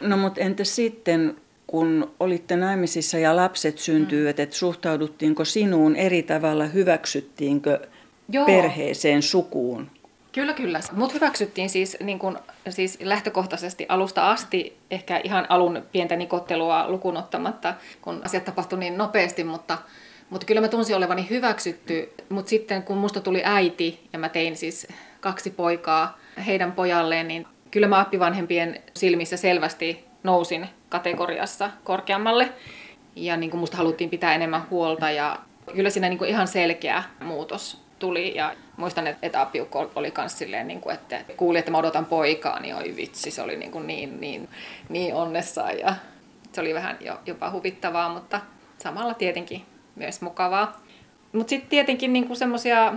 [0.00, 4.42] No mutta entä sitten, kun olitte naimisissa ja lapset syntyivät, mm.
[4.42, 7.80] että suhtauduttiinko sinuun eri tavalla, hyväksyttiinkö
[8.28, 8.46] Joo.
[8.46, 9.90] perheeseen, sukuun?
[10.36, 10.80] Kyllä, kyllä.
[10.92, 17.16] Mut hyväksyttiin siis, niin kun, siis lähtökohtaisesti alusta asti, ehkä ihan alun pientä nikottelua lukuun
[17.16, 19.78] ottamatta, kun asiat tapahtui niin nopeasti, mutta,
[20.30, 22.12] mutta kyllä mä tunsin olevani hyväksytty.
[22.28, 24.86] Mutta sitten kun musta tuli äiti ja mä tein siis
[25.20, 32.52] kaksi poikaa heidän pojalleen, niin kyllä mä appivanhempien silmissä selvästi nousin kategoriassa korkeammalle.
[33.14, 35.38] Ja niin kuin musta haluttiin pitää enemmän huolta ja
[35.74, 38.34] kyllä siinä niin ihan selkeä muutos tuli.
[38.34, 42.60] Ja muistan, että, apiukko oli myös silleen, niin kuin, että kuuli, että mä odotan poikaa,
[42.60, 44.48] niin oi vitsi, se oli niin, kuin niin, niin,
[44.88, 45.78] niin onnessaan.
[45.78, 45.94] Ja
[46.52, 48.40] se oli vähän jo, jopa huvittavaa, mutta
[48.78, 49.62] samalla tietenkin
[49.96, 50.82] myös mukavaa.
[51.32, 52.94] Mutta sitten tietenkin niin semmoisia,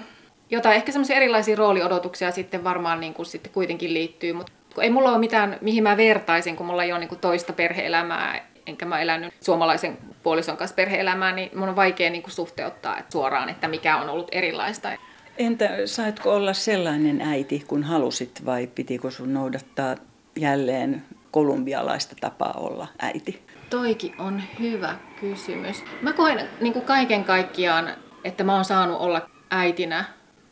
[0.49, 5.09] jotain ehkä semmoisia erilaisia rooliodotuksia sitten varmaan niin kuin sitten kuitenkin liittyy, mutta ei mulla
[5.09, 9.01] ole mitään, mihin mä vertaisin, kun mulla ei ole niin kuin toista perheelämää, enkä mä
[9.01, 13.67] elänyt suomalaisen puolison kanssa perheelämää, niin mun on vaikea niin kuin suhteuttaa että suoraan, että
[13.67, 14.89] mikä on ollut erilaista.
[15.37, 19.95] Entä saitko olla sellainen äiti, kun halusit, vai pitikö sun noudattaa
[20.35, 23.43] jälleen kolumbialaista tapaa olla äiti?
[23.69, 25.83] Toikin on hyvä kysymys.
[26.01, 27.89] Mä koen niin kuin kaiken kaikkiaan,
[28.23, 30.05] että mä oon saanut olla äitinä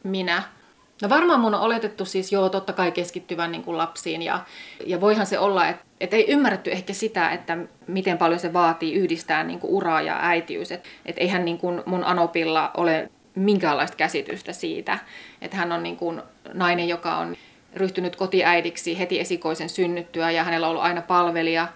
[0.03, 0.43] minä.
[1.01, 4.39] No varmaan mun on oletettu siis joo totta kai keskittyvän niin kuin lapsiin ja,
[4.85, 7.57] ja voihan se olla, että, että ei ymmärretty ehkä sitä, että
[7.87, 10.71] miten paljon se vaatii yhdistää niin kuin uraa ja äitiys.
[10.71, 14.99] Että et eihän niin kuin mun Anopilla ole minkäänlaista käsitystä siitä,
[15.41, 16.21] että hän on niin kuin
[16.53, 17.35] nainen, joka on
[17.75, 21.67] ryhtynyt kotiäidiksi heti esikoisen synnyttyä ja hänellä on ollut aina palvelija,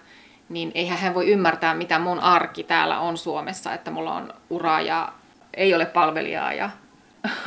[0.48, 4.80] niin eihän hän voi ymmärtää, mitä mun arki täällä on Suomessa, että mulla on ura
[4.80, 5.12] ja
[5.54, 6.70] ei ole palvelijaa ja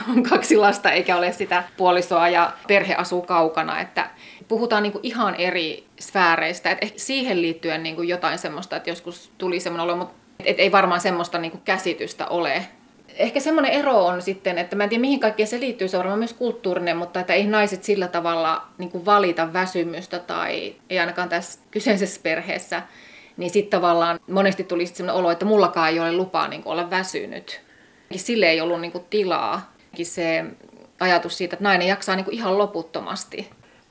[0.10, 4.10] on kaksi lasta eikä ole sitä puolisoa ja perhe asuu kaukana, että
[4.48, 9.32] puhutaan niin kuin ihan eri sfääreistä, että siihen liittyen niin kuin jotain semmoista, että joskus
[9.38, 12.66] tuli semmoinen olo, mutta et ei varmaan semmoista niin kuin käsitystä ole.
[13.16, 16.00] Ehkä semmoinen ero on sitten, että mä en tiedä mihin kaikkeen se liittyy, se on
[16.00, 21.00] varmaan myös kulttuurinen, mutta että ei naiset sillä tavalla niin kuin valita väsymystä tai ei
[21.00, 22.82] ainakaan tässä kyseisessä perheessä,
[23.38, 26.72] niin sitten tavallaan monesti tuli sitten semmoinen olo, että mullakaan ei ole lupaa niin kuin
[26.72, 27.65] olla väsynyt
[28.16, 29.74] Sille ei ollut niin kuin tilaa.
[30.04, 30.46] Se
[31.00, 33.50] ajatus siitä, että nainen jaksaa niin kuin ihan loputtomasti.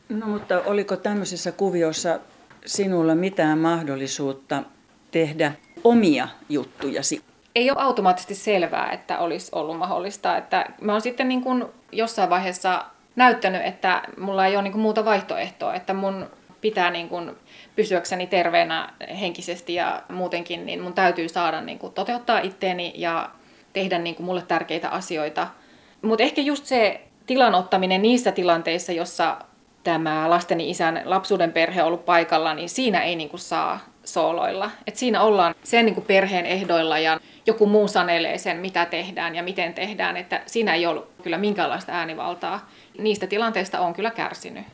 [0.09, 2.19] No mutta oliko tämmöisessä kuviossa
[2.67, 4.63] sinulla mitään mahdollisuutta
[5.11, 5.53] tehdä
[5.85, 7.23] omia juttujasi?
[7.55, 10.37] Ei ole automaattisesti selvää, että olisi ollut mahdollista.
[10.37, 12.85] Että mä oon sitten niin kuin jossain vaiheessa
[13.17, 16.27] näyttänyt, että mulla ei ole niin kuin muuta vaihtoehtoa, että mun
[16.61, 17.31] pitää niin kuin
[17.77, 23.31] pysyäkseni terveenä henkisesti ja muutenkin, niin mun täytyy saada niin kuin toteuttaa itteeni ja
[23.75, 25.47] tehdä niin kuin mulle tärkeitä asioita.
[26.03, 29.37] Mutta ehkä just se tilan ottaminen niissä tilanteissa, jossa
[29.85, 34.71] tämä lasteni isän lapsuuden perhe on ollut paikalla, niin siinä ei niin kuin saa sooloilla.
[34.87, 39.35] Et siinä ollaan sen niin kuin perheen ehdoilla ja joku muu sanelee sen, mitä tehdään
[39.35, 40.17] ja miten tehdään.
[40.17, 42.71] Että siinä ei ollut kyllä minkäänlaista äänivaltaa.
[42.99, 44.65] Niistä tilanteista on kyllä kärsinyt.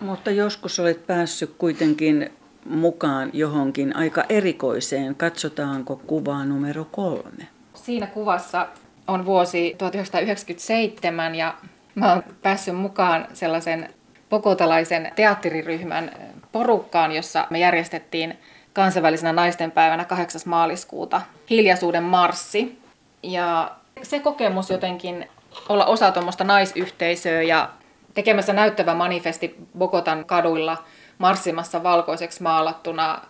[0.00, 2.32] Mutta joskus olet päässyt kuitenkin
[2.64, 5.14] mukaan johonkin aika erikoiseen.
[5.14, 7.53] Katsotaanko kuvaa numero kolme?
[7.84, 8.66] Siinä kuvassa
[9.06, 11.54] on vuosi 1997 ja
[11.94, 13.94] mä oon päässyt mukaan sellaisen
[14.28, 16.10] pokotalaisen teatteriryhmän
[16.52, 18.38] porukkaan, jossa me järjestettiin
[18.72, 20.40] kansainvälisenä naistenpäivänä 8.
[20.46, 22.78] maaliskuuta hiljaisuuden marssi.
[23.22, 23.70] Ja
[24.02, 25.28] se kokemus jotenkin
[25.68, 27.70] olla osa tuommoista naisyhteisöä ja
[28.14, 30.76] tekemässä näyttävä manifesti Bogotan kaduilla
[31.18, 33.20] marssimassa valkoiseksi maalattuna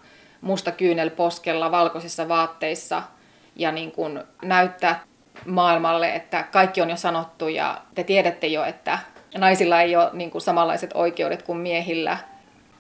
[0.41, 3.03] musta kyynel poskella valkoisissa vaatteissa–
[3.57, 5.01] ja niin kuin näyttää
[5.47, 8.99] maailmalle, että kaikki on jo sanottu ja te tiedätte jo, että
[9.39, 12.19] naisilla ei ole niin kuin samanlaiset oikeudet kuin miehillä.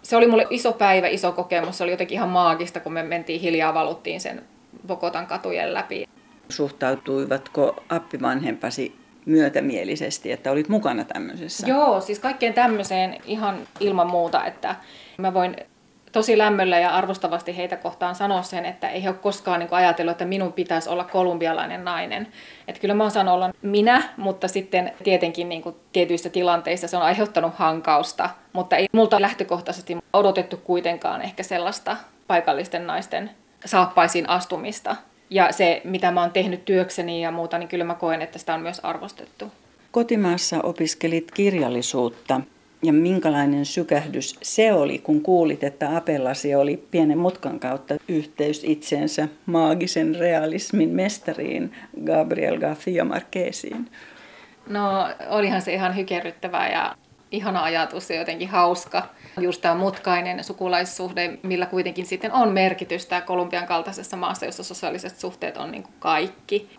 [0.02, 1.78] Se oli mulle iso päivä, iso kokemus.
[1.78, 4.42] Se oli jotenkin ihan maagista, kun me mentiin hiljaa, valuttiin sen
[4.86, 6.08] Bogotan katujen läpi.
[6.48, 11.66] Suhtautuivatko appivanhempasi myötämielisesti, että olit mukana tämmöisessä?
[11.66, 14.76] Joo, siis kaikkeen tämmöiseen ihan ilman muuta, että
[15.18, 15.56] mä voin
[16.14, 19.76] tosi lämmöllä ja arvostavasti heitä kohtaan sanoa sen, että ei he ole koskaan niin kuin
[19.76, 22.28] ajatellut, että minun pitäisi olla kolumbialainen nainen.
[22.68, 26.96] Että kyllä mä oon saanut olla minä, mutta sitten tietenkin niin kuin tietyissä tilanteissa se
[26.96, 31.96] on aiheuttanut hankausta, mutta ei multa lähtökohtaisesti odotettu kuitenkaan ehkä sellaista
[32.26, 33.30] paikallisten naisten
[33.64, 34.96] saappaisiin astumista.
[35.30, 38.54] Ja se, mitä mä oon tehnyt työkseni ja muuta, niin kyllä mä koen, että sitä
[38.54, 39.52] on myös arvostettu.
[39.90, 42.40] Kotimaassa opiskelit kirjallisuutta.
[42.84, 49.28] Ja minkälainen sykähdys se oli, kun kuulit, että Apellasi oli pienen mutkan kautta yhteys itsensä
[49.46, 51.72] maagisen realismin mestariin
[52.04, 53.90] Gabriel García Marquesiin?
[54.68, 56.94] No olihan se ihan hykerryttävää ja
[57.30, 59.08] ihana ajatus ja jotenkin hauska.
[59.40, 65.56] Just tämä mutkainen sukulaissuhde, millä kuitenkin sitten on merkitystä Kolumbian kaltaisessa maassa, jossa sosiaaliset suhteet
[65.56, 66.70] on niin kuin kaikki.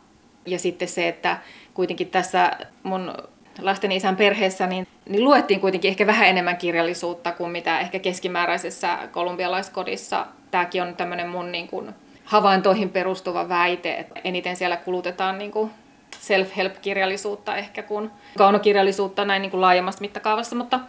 [0.46, 1.38] Ja sitten se, että
[1.74, 2.52] kuitenkin tässä
[2.84, 3.14] mun
[3.62, 8.98] lasten isän perheessä, niin, niin luettiin kuitenkin ehkä vähän enemmän kirjallisuutta kuin mitä ehkä keskimääräisessä
[9.12, 10.26] kolumbialaiskodissa.
[10.52, 15.72] Tämäkin on tämmöinen mun niin kuin, havaintoihin perustuva väite, että eniten siellä kulutetaan niin kuin
[16.20, 20.80] self-help-kirjallisuutta ehkä kuin kaunokirjallisuutta näin niin kuin laajemmassa mittakaavassa, mutta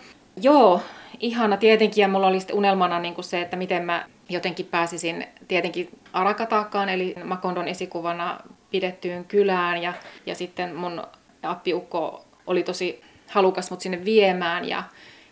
[0.42, 0.80] joo,
[1.20, 5.26] ihana tietenkin ja mulla oli sitten unelmana niin kuin se, että miten mä jotenkin pääsisin
[5.48, 8.38] tietenkin Arakataakkaan, eli Makondon esikuvana
[8.70, 9.92] pidettyyn kylään ja,
[10.26, 11.02] ja sitten mun
[11.42, 14.82] appiukko oli tosi halukas mut sinne viemään ja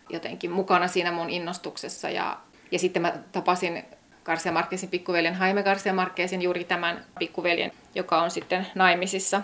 [0.09, 2.09] jotenkin mukana siinä mun innostuksessa.
[2.09, 2.37] Ja,
[2.71, 3.83] ja sitten mä tapasin
[4.23, 9.41] Garcia Marquezin pikkuveljen Jaime Garcia Marquezin, juuri tämän pikkuveljen, joka on sitten naimisissa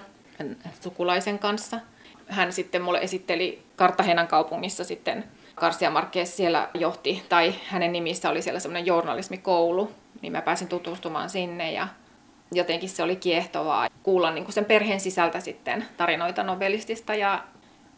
[0.81, 1.79] sukulaisen kanssa.
[2.27, 5.23] Hän sitten mulle esitteli Kartahenan kaupungissa sitten
[5.55, 11.29] Garcia Marquez siellä johti, tai hänen nimissä oli siellä semmoinen journalismikoulu, niin mä pääsin tutustumaan
[11.29, 11.87] sinne ja
[12.51, 17.43] jotenkin se oli kiehtovaa kuulla niin sen perheen sisältä sitten tarinoita nobelistista ja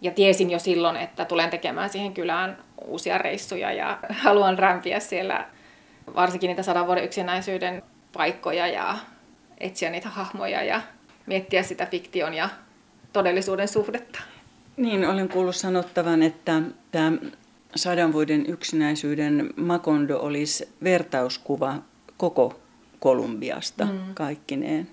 [0.04, 5.48] ja tiesin jo silloin, että tulen tekemään siihen kylään uusia reissuja ja haluan rämpiä siellä
[6.16, 8.98] varsinkin niitä sadan vuoden yksinäisyyden paikkoja ja
[9.60, 10.82] etsiä niitä hahmoja ja
[11.26, 12.50] miettiä sitä fiktion ja
[13.14, 14.20] todellisuuden suhdetta.
[14.78, 16.62] Niin, olen kuullut sanottavan, että
[16.92, 17.12] tämä
[17.76, 21.76] sadan vuoden yksinäisyyden Makondo olisi vertauskuva
[22.18, 22.60] koko
[23.00, 24.14] Kolumbiasta mm.
[24.14, 24.88] kaikkineen.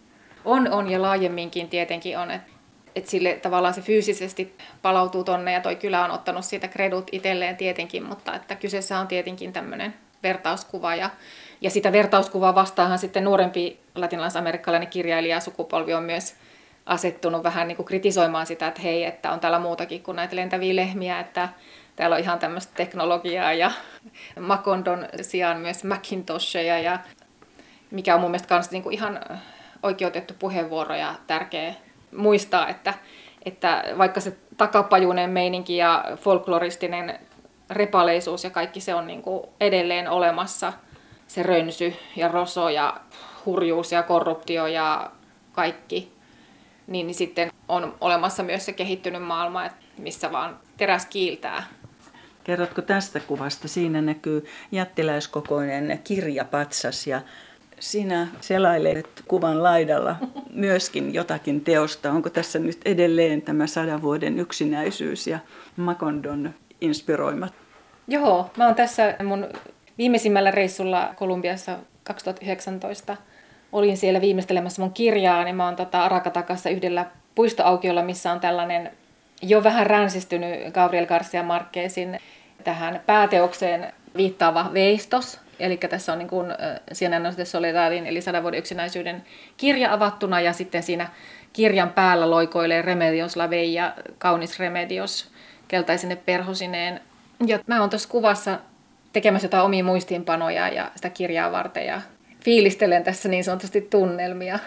[0.45, 2.31] On, on ja laajemminkin tietenkin on.
[2.31, 2.60] Että
[2.97, 7.57] että sille tavallaan se fyysisesti palautuu tonne ja toi kylä on ottanut siitä kredut itselleen
[7.57, 11.11] tietenkin, mutta että kyseessä on tietenkin tämmöinen vertauskuva ja,
[11.61, 16.35] ja sitä vertauskuvaa vastaahan sitten nuorempi latinalaisamerikkalainen kirjailija sukupolvi on myös
[16.87, 20.77] asettunut vähän niin kuin kritisoimaan sitä, että hei, että on täällä muutakin kuin näitä lentäviä
[20.77, 21.49] lehmiä, että
[21.97, 23.71] täällä on ihan tämmöistä teknologiaa ja
[24.41, 26.99] Makondon sijaan myös Macintosheja ja
[27.91, 29.21] mikä on mun mielestä myös niin kuin ihan
[29.83, 31.75] oikeutettu puheenvuoro ja tärkeä
[32.17, 32.95] muistaa, että,
[33.45, 37.19] että vaikka se takapajuinen meininki ja folkloristinen
[37.71, 40.73] repaleisuus ja kaikki se on niin kuin edelleen olemassa,
[41.27, 43.01] se rönsy ja roso ja
[43.47, 45.11] hurjuus ja korruptio ja
[45.53, 46.13] kaikki,
[46.87, 49.63] niin, niin sitten on olemassa myös se kehittynyt maailma,
[49.99, 51.65] missä vaan teräs kiiltää.
[52.45, 53.69] Kerrotko tästä kuvasta?
[53.69, 57.21] Siinä näkyy jättiläiskokoinen kirjapatsas ja
[57.81, 60.17] sinä selailet kuvan laidalla
[60.53, 62.13] myöskin jotakin teosta.
[62.13, 65.39] Onko tässä nyt edelleen tämä sadan vuoden yksinäisyys ja
[65.77, 67.53] Makondon inspiroimat?
[68.09, 69.49] Joo, mä oon tässä mun
[69.99, 73.17] viimeisimmällä reissulla Kolumbiassa 2019.
[73.73, 78.91] Olin siellä viimeistelemässä mun kirjaa, niin mä oon tota Arakatakassa yhdellä puistoaukiolla, missä on tällainen
[79.43, 82.21] jo vähän ränsistynyt Gabriel Garcia Marquezin
[82.65, 86.47] tähän pääteokseen viittaava veistos, Eli tässä on niin kuin
[87.37, 89.23] de Soledadin, eli sadan vuoden yksinäisyyden
[89.57, 91.09] kirja avattuna, ja sitten siinä
[91.53, 93.35] kirjan päällä loikoilee Remedios
[93.73, 95.31] ja kaunis Remedios
[95.69, 97.01] keltaisine perhosineen.
[97.47, 98.59] Ja mä oon tuossa kuvassa
[99.13, 102.01] tekemässä jotain omia muistiinpanoja ja sitä kirjaa varten, ja
[102.45, 104.59] fiilistelen tässä niin sanotusti tunnelmia.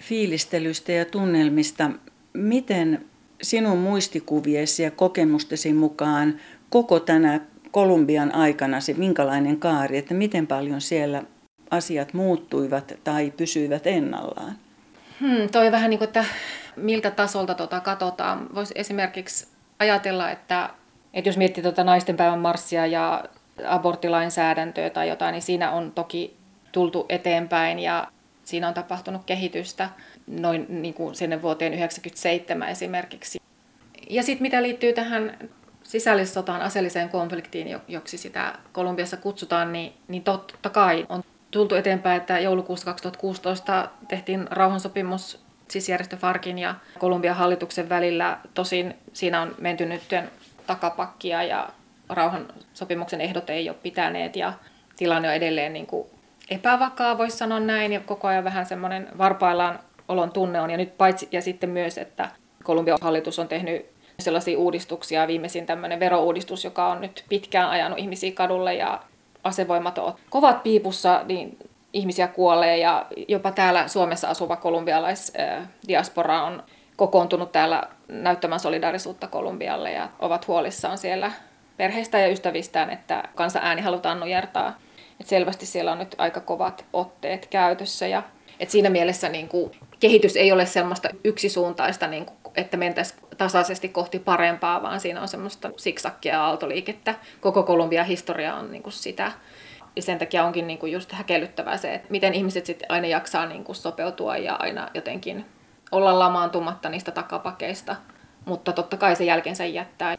[0.00, 1.90] Fiilistelystä ja tunnelmista.
[2.32, 3.04] Miten
[3.42, 6.40] sinun muistikuviesi ja kokemustesi mukaan
[6.70, 7.40] koko tänä
[7.70, 11.22] Kolumbian aikana se minkälainen kaari, että miten paljon siellä
[11.70, 14.52] asiat muuttuivat tai pysyivät ennallaan?
[15.20, 16.24] Hmm, toi vähän niin kuin, että
[16.76, 18.54] miltä tasolta tota katsotaan.
[18.54, 19.46] Voisi esimerkiksi
[19.78, 20.70] ajatella, että,
[21.14, 23.24] että jos miettii tuota naistenpäivän marssia ja
[23.66, 26.36] aborttilainsäädäntöä tai jotain, niin siinä on toki
[26.72, 28.08] tultu eteenpäin ja
[28.44, 29.88] siinä on tapahtunut kehitystä
[30.26, 33.40] noin niin kuin sinne vuoteen 1997 esimerkiksi.
[34.10, 35.38] Ja sitten mitä liittyy tähän
[35.88, 42.38] sisällissotaan, aseelliseen konfliktiin, joksi sitä Kolumbiassa kutsutaan, niin, niin totta kai on tultu eteenpäin, että
[42.38, 48.38] joulukuussa 2016 tehtiin rauhansopimus siis järjestö Farkin ja Kolumbian hallituksen välillä.
[48.54, 50.02] Tosin siinä on menty nyt
[50.66, 51.68] takapakkia ja
[52.08, 54.52] rauhansopimuksen ehdot ei ole pitäneet ja
[54.96, 56.08] tilanne on edelleen niin kuin
[56.50, 60.70] epävakaa, voisi sanoa näin, ja koko ajan vähän semmoinen varpaillaan olon tunne on.
[60.70, 62.30] Ja nyt paitsi, ja sitten myös, että
[62.64, 65.26] Kolumbian hallitus on tehnyt sellaisia uudistuksia.
[65.26, 69.00] Viimeisin tämmöinen verouudistus, joka on nyt pitkään ajanut ihmisiä kadulle ja
[69.44, 71.58] asevoimat ovat kovat piipussa, niin
[71.92, 76.62] ihmisiä kuolee ja jopa täällä Suomessa asuva kolumbialaisdiaspora on
[76.96, 81.32] kokoontunut täällä näyttämään solidaarisuutta Kolumbialle ja ovat huolissaan siellä
[81.76, 84.78] perheistä ja ystävistään, että kansa ääni halutaan nujertaa.
[85.20, 88.22] Et selvästi siellä on nyt aika kovat otteet käytössä ja
[88.60, 93.88] et siinä mielessä niin kuin, kehitys ei ole sellaista yksisuuntaista, niin kuin, että mentäisiin tasaisesti
[93.88, 97.14] kohti parempaa, vaan siinä on semmoista siksakkia ja aaltoliikettä.
[97.40, 99.32] Koko Kolumbian historia on niin kuin sitä.
[99.96, 103.46] Ja sen takia onkin niin kuin just häkellyttävää se, että miten ihmiset sitten aina jaksaa
[103.46, 105.44] niin kuin sopeutua ja aina jotenkin
[105.92, 107.96] olla lamaantumatta niistä takapakeista.
[108.44, 110.16] Mutta totta kai se jälkensä jättää.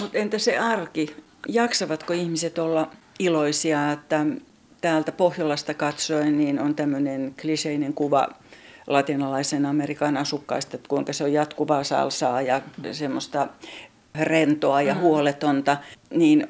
[0.00, 1.16] Mutta entä se arki?
[1.48, 4.26] Jaksavatko ihmiset olla iloisia, että
[4.80, 8.28] täältä Pohjolasta katsoen niin on tämmöinen kliseinen kuva
[8.86, 12.60] latinalaisen Amerikan asukkaista, että kuinka se on jatkuvaa salsaa ja
[12.92, 13.48] semmoista
[14.20, 15.00] rentoa ja mm.
[15.00, 15.76] huoletonta,
[16.10, 16.48] niin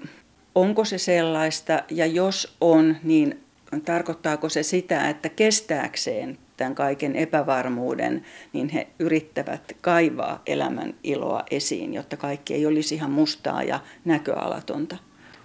[0.54, 3.40] onko se sellaista ja jos on, niin
[3.84, 11.94] tarkoittaako se sitä, että kestääkseen tämän kaiken epävarmuuden, niin he yrittävät kaivaa elämän iloa esiin,
[11.94, 14.96] jotta kaikki ei olisi ihan mustaa ja näköalatonta?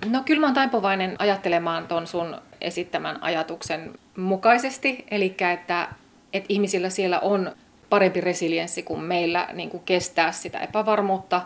[0.05, 5.87] No kyllä mä oon taipuvainen ajattelemaan ton sun esittämän ajatuksen mukaisesti, eli että,
[6.33, 7.51] että ihmisillä siellä on
[7.89, 11.41] parempi resilienssi kuin meillä niin kuin kestää sitä epävarmuutta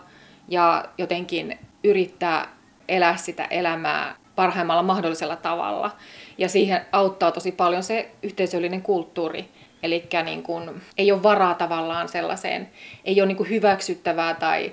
[0.47, 2.47] ja jotenkin yrittää
[2.87, 5.91] elää sitä elämää parhaimmalla mahdollisella tavalla.
[6.37, 9.49] Ja siihen auttaa tosi paljon se yhteisöllinen kulttuuri.
[9.83, 12.69] Eli niin kun, ei ole varaa tavallaan sellaiseen,
[13.05, 14.71] ei ole niin kuin hyväksyttävää tai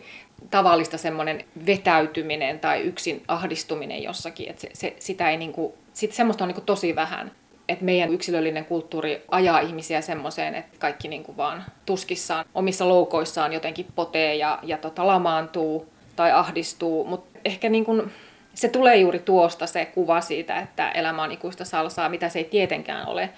[0.50, 4.50] tavallista semmoinen vetäytyminen tai yksin ahdistuminen jossakin.
[4.50, 7.32] Että se, se, sitä ei niin kuin, sit semmoista on niin kuin tosi vähän.
[7.70, 13.52] Että meidän yksilöllinen kulttuuri ajaa ihmisiä semmoiseen, että kaikki niin kuin vaan tuskissaan, omissa loukoissaan
[13.52, 17.04] jotenkin potee ja, ja tota, lamaantuu tai ahdistuu.
[17.04, 18.10] Mutta ehkä niin kuin,
[18.54, 22.44] se tulee juuri tuosta se kuva siitä, että elämä on ikuista salsaa, mitä se ei
[22.44, 23.30] tietenkään ole.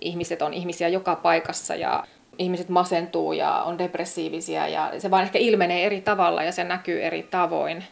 [0.00, 2.04] Ihmiset on ihmisiä joka paikassa ja
[2.38, 7.02] ihmiset masentuu ja on depressiivisiä ja se vaan ehkä ilmenee eri tavalla ja se näkyy
[7.02, 7.84] eri tavoin.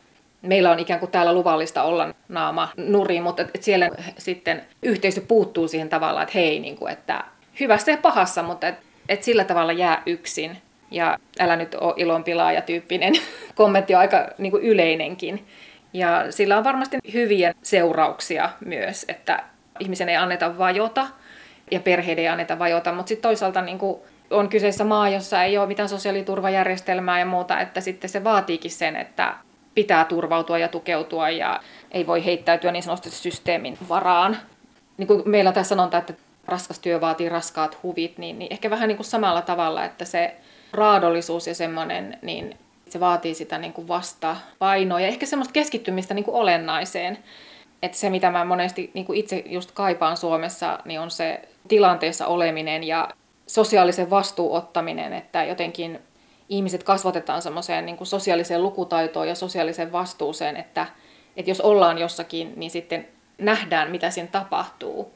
[0.42, 5.68] Meillä on ikään kuin täällä luvallista olla naama nuri, mutta et siellä sitten yhteisö puuttuu
[5.68, 7.24] siihen tavallaan, että hei, niin kuin, että
[7.60, 8.76] hyvässä ja pahassa, mutta et,
[9.08, 10.58] et sillä tavalla jää yksin.
[10.90, 13.12] Ja älä nyt ole ilonpilaaja tyyppinen
[13.54, 15.46] kommentti on aika niin kuin yleinenkin.
[15.92, 19.42] Ja sillä on varmasti hyviä seurauksia myös, että
[19.80, 21.06] ihmisen ei anneta vajota
[21.70, 25.58] ja perheiden ei anneta vajota, mutta sitten toisaalta niin kuin on kyseessä maa, jossa ei
[25.58, 29.34] ole mitään sosiaaliturvajärjestelmää ja muuta, että sitten se vaatiikin sen, että
[29.78, 31.60] pitää turvautua ja tukeutua ja
[31.90, 34.36] ei voi heittäytyä niin sanotusti systeemin varaan.
[34.96, 36.14] Niin kuin meillä tässä sanotaan, että
[36.46, 40.36] raskas työ vaatii raskaat huvit, niin, niin ehkä vähän niin kuin samalla tavalla, että se
[40.72, 46.24] raadollisuus ja semmoinen, niin se vaatii sitä niin kuin vastapainoa ja ehkä semmoista keskittymistä niin
[46.24, 47.18] kuin olennaiseen.
[47.82, 52.26] Että se, mitä mä monesti niin kuin itse just kaipaan Suomessa, niin on se tilanteessa
[52.26, 53.08] oleminen ja
[53.46, 56.00] sosiaalisen vastuuottaminen, että jotenkin
[56.48, 60.86] ihmiset kasvatetaan semmoiseen niin kuin sosiaaliseen lukutaitoon ja sosiaaliseen vastuuseen, että,
[61.36, 63.08] että jos ollaan jossakin, niin sitten
[63.38, 65.12] nähdään, mitä siinä tapahtuu.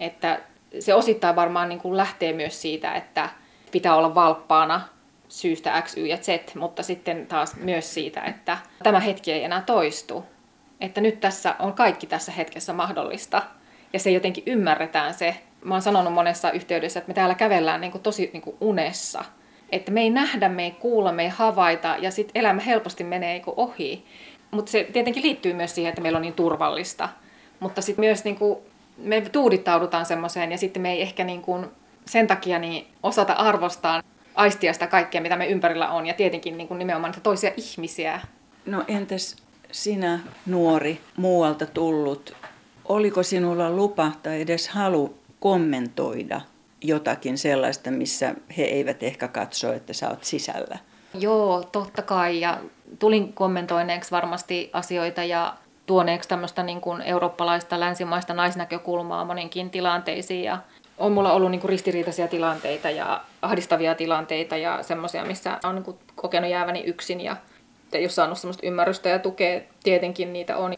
[0.00, 0.40] Että
[0.80, 3.28] se osittain varmaan niin kuin lähtee myös siitä, että
[3.72, 4.80] pitää olla valppaana
[5.28, 9.62] syystä X, Y ja Z, mutta sitten taas myös siitä, että tämä hetki ei enää
[9.62, 10.24] toistu.
[10.80, 13.42] Että nyt tässä on kaikki tässä hetkessä mahdollista.
[13.92, 17.92] Ja se jotenkin ymmärretään se, mä oon sanonut monessa yhteydessä, että me täällä kävellään niin
[17.92, 19.24] kuin tosi niin kuin unessa.
[19.72, 23.42] Että me ei nähdä, me ei kuulla, me ei havaita ja sitten elämä helposti menee
[23.46, 24.04] ohi.
[24.50, 27.08] Mutta se tietenkin liittyy myös siihen, että meillä on niin turvallista.
[27.60, 28.58] Mutta sitten myös niin kuin,
[28.98, 31.66] me tuudittaudutaan semmoiseen ja sitten me ei ehkä niin kuin,
[32.04, 34.02] sen takia niin osata arvostaa
[34.34, 38.20] aistia sitä kaikkea, mitä me ympärillä on, ja tietenkin niin kuin nimenomaan niitä toisia ihmisiä.
[38.66, 39.36] No entäs
[39.72, 42.36] sinä, nuori, muualta tullut,
[42.84, 46.40] oliko sinulla lupa tai edes halu kommentoida
[46.82, 50.78] jotakin sellaista, missä he eivät ehkä katso, että sä oot sisällä?
[51.14, 52.58] Joo, totta kai, ja
[52.98, 55.54] tulin kommentoineeksi varmasti asioita ja
[55.86, 60.58] tuoneeksi tämmöistä niin kuin eurooppalaista, länsimaista naisnäkökulmaa moninkin tilanteisiin, ja
[60.98, 65.84] on mulla ollut niin kuin ristiriitaisia tilanteita ja ahdistavia tilanteita ja semmoisia, missä on niin
[65.84, 67.36] kuin kokenut jääväni yksin ja
[67.94, 70.74] ole saanut semmoista ymmärrystä ja tukea, tietenkin niitä on.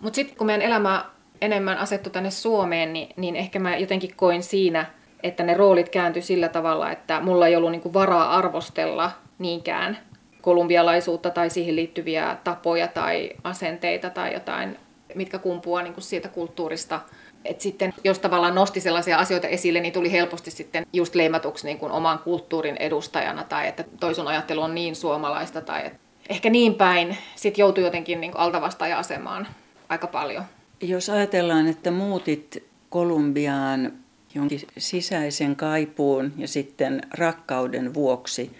[0.00, 1.04] Mutta sitten kun meidän elämä
[1.40, 4.86] enemmän asettu tänne Suomeen, niin, niin ehkä mä jotenkin koin siinä,
[5.26, 9.98] että ne roolit kääntyi sillä tavalla, että mulla ei ollut niin kuin varaa arvostella niinkään
[10.42, 14.78] kolumbialaisuutta tai siihen liittyviä tapoja tai asenteita tai jotain,
[15.14, 17.00] mitkä kumpuaa niin kuin siitä kulttuurista–
[17.46, 21.78] et sitten, jos tavallaan nosti sellaisia asioita esille, niin tuli helposti sitten just leimatuksi niin
[21.78, 25.98] kuin oman kulttuurin edustajana tai että toisun ajattelu on niin suomalaista tai että
[26.28, 29.46] ehkä niin päin sitten joutui jotenkin niin altavastaaja-asemaan
[29.88, 30.44] aika paljon.
[30.80, 33.92] Jos ajatellaan, että muutit Kolumbiaan
[34.36, 38.56] jonkin sisäisen kaipuun ja sitten rakkauden vuoksi,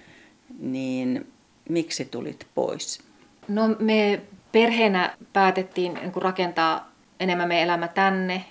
[0.58, 1.26] niin
[1.68, 3.00] miksi tulit pois?
[3.48, 4.20] No me
[4.52, 8.44] perheenä päätettiin niin rakentaa enemmän meidän elämä tänne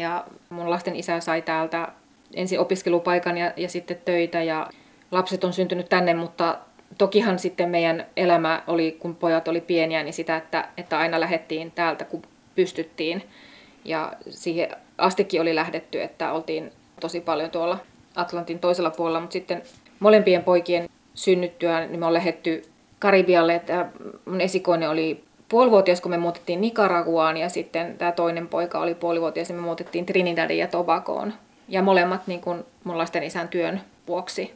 [0.00, 1.88] ja mun lasten isä sai täältä
[2.34, 4.70] ensin opiskelupaikan ja, ja sitten töitä ja
[5.10, 6.58] lapset on syntynyt tänne, mutta
[6.98, 11.70] tokihan sitten meidän elämä oli, kun pojat oli pieniä, niin sitä, että, että aina lähettiin
[11.70, 12.22] täältä, kun
[12.54, 13.22] pystyttiin.
[13.84, 14.68] Ja siihen
[14.98, 17.78] astikin oli lähdetty, että oltiin tosi paljon tuolla
[18.16, 19.62] Atlantin toisella puolella, mutta sitten
[20.00, 22.62] molempien poikien synnyttyä, niin me on lähetty
[22.98, 23.88] Karibialle, että
[24.24, 29.48] mun esikoinen oli puolivuotias, kun me muutettiin Nicaraguaan, ja sitten tämä toinen poika oli puolivuotias,
[29.48, 31.34] ja me muutettiin Trinidadiin ja Tobagoon.
[31.68, 34.54] Ja molemmat niin kuin mun lasten isän työn vuoksi.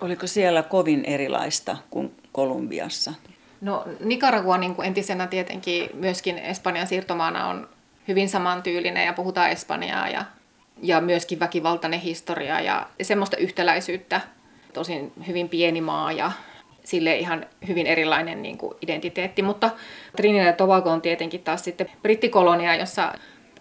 [0.00, 3.12] Oliko siellä kovin erilaista kuin Kolumbiassa?
[3.60, 7.68] No Nicaragua niin kuin entisenä tietenkin myöskin Espanjan siirtomaana on
[8.08, 10.24] hyvin samantyylinen ja puhutaan espanjaa ja,
[10.82, 14.20] ja myöskin väkivaltainen historia ja semmoista yhtäläisyyttä.
[14.72, 16.32] Tosin hyvin pieni maa ja
[16.84, 19.70] sille ihan hyvin erilainen niin kuin identiteetti, mutta
[20.16, 23.12] Trinidad ja Tobago on tietenkin taas sitten brittikolonia, jossa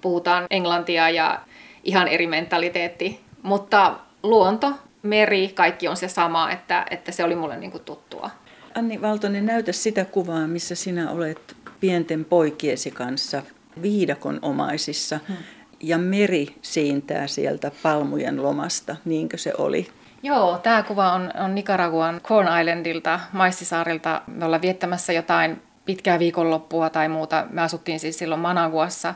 [0.01, 1.41] puhutaan englantia ja
[1.83, 4.73] ihan eri mentaliteetti, mutta luonto,
[5.03, 8.29] meri, kaikki on se sama, että, että se oli mulle niin kuin tuttua.
[8.75, 13.43] Anni Valtonen, näytä sitä kuvaa, missä sinä olet pienten poikiesi kanssa
[13.81, 15.19] viidakon omaisissa.
[15.27, 15.37] Hmm.
[15.79, 19.87] Ja meri siintää sieltä palmujen lomasta, niinkö se oli?
[20.23, 24.21] Joo, tämä kuva on, on Nicaraguan Corn Islandilta, Maissisaarilta.
[24.27, 27.45] Me ollaan viettämässä jotain pitkää viikonloppua tai muuta.
[27.49, 29.13] Me asuttiin siis silloin Managuassa.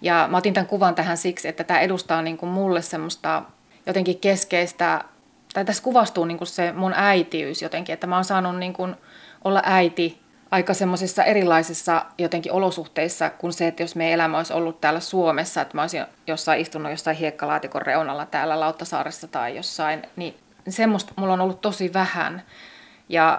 [0.00, 3.42] Ja mä otin tämän kuvan tähän siksi, että tämä edustaa niin kuin mulle semmoista
[3.86, 5.04] jotenkin keskeistä,
[5.54, 8.94] tai tässä kuvastuu niin kuin se mun äitiys jotenkin, että mä oon saanut niin kuin
[9.44, 14.80] olla äiti aika semmoisissa erilaisissa jotenkin olosuhteissa kuin se, että jos meidän elämä olisi ollut
[14.80, 20.34] täällä Suomessa, että mä olisin jossain istunut jossain hiekkalaatikon reunalla täällä Lauttasaaressa tai jossain, niin
[20.68, 22.42] semmoista mulla on ollut tosi vähän.
[23.08, 23.38] Ja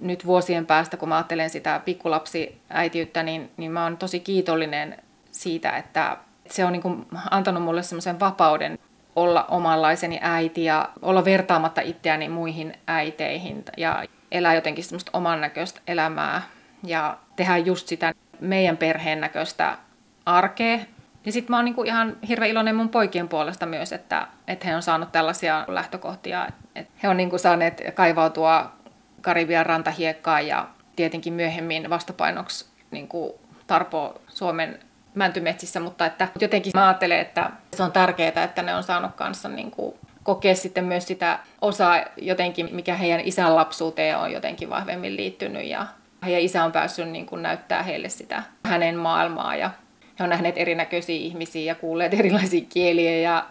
[0.00, 4.98] nyt vuosien päästä, kun mä ajattelen sitä pikkulapsiäitiyttä, niin, niin mä oon tosi kiitollinen
[5.30, 6.16] siitä, että
[6.50, 8.78] se on niin antanut mulle semmoisen vapauden
[9.16, 14.04] olla omanlaiseni äiti ja olla vertaamatta itseäni muihin äiteihin ja
[14.34, 16.42] elää jotenkin semmoista oman näköistä elämää
[16.84, 19.78] ja tehdä just sitä meidän perheen näköistä
[20.26, 20.78] arkea.
[21.26, 24.76] Ja sitten mä oon niinku ihan hirveän iloinen mun poikien puolesta myös, että, että he
[24.76, 26.48] on saanut tällaisia lähtökohtia.
[26.74, 28.72] Että he on niinku saaneet kaivautua
[29.20, 34.78] Karibian rantahiekkaan ja tietenkin myöhemmin vastapainoksi niinku Tarpo Suomen
[35.14, 39.48] mäntymetsissä, mutta että jotenkin mä ajattelen, että se on tärkeää, että ne on saanut kanssa
[39.48, 39.94] niin kuin
[40.24, 45.86] kokea sitten myös sitä osaa jotenkin, mikä heidän isän lapsuuteen on jotenkin vahvemmin liittynyt ja
[46.24, 49.70] heidän isä on päässyt niin kuin näyttää heille sitä hänen maailmaa ja
[50.18, 53.46] he on nähneet erinäköisiä ihmisiä ja kuulleet erilaisia kieliä ja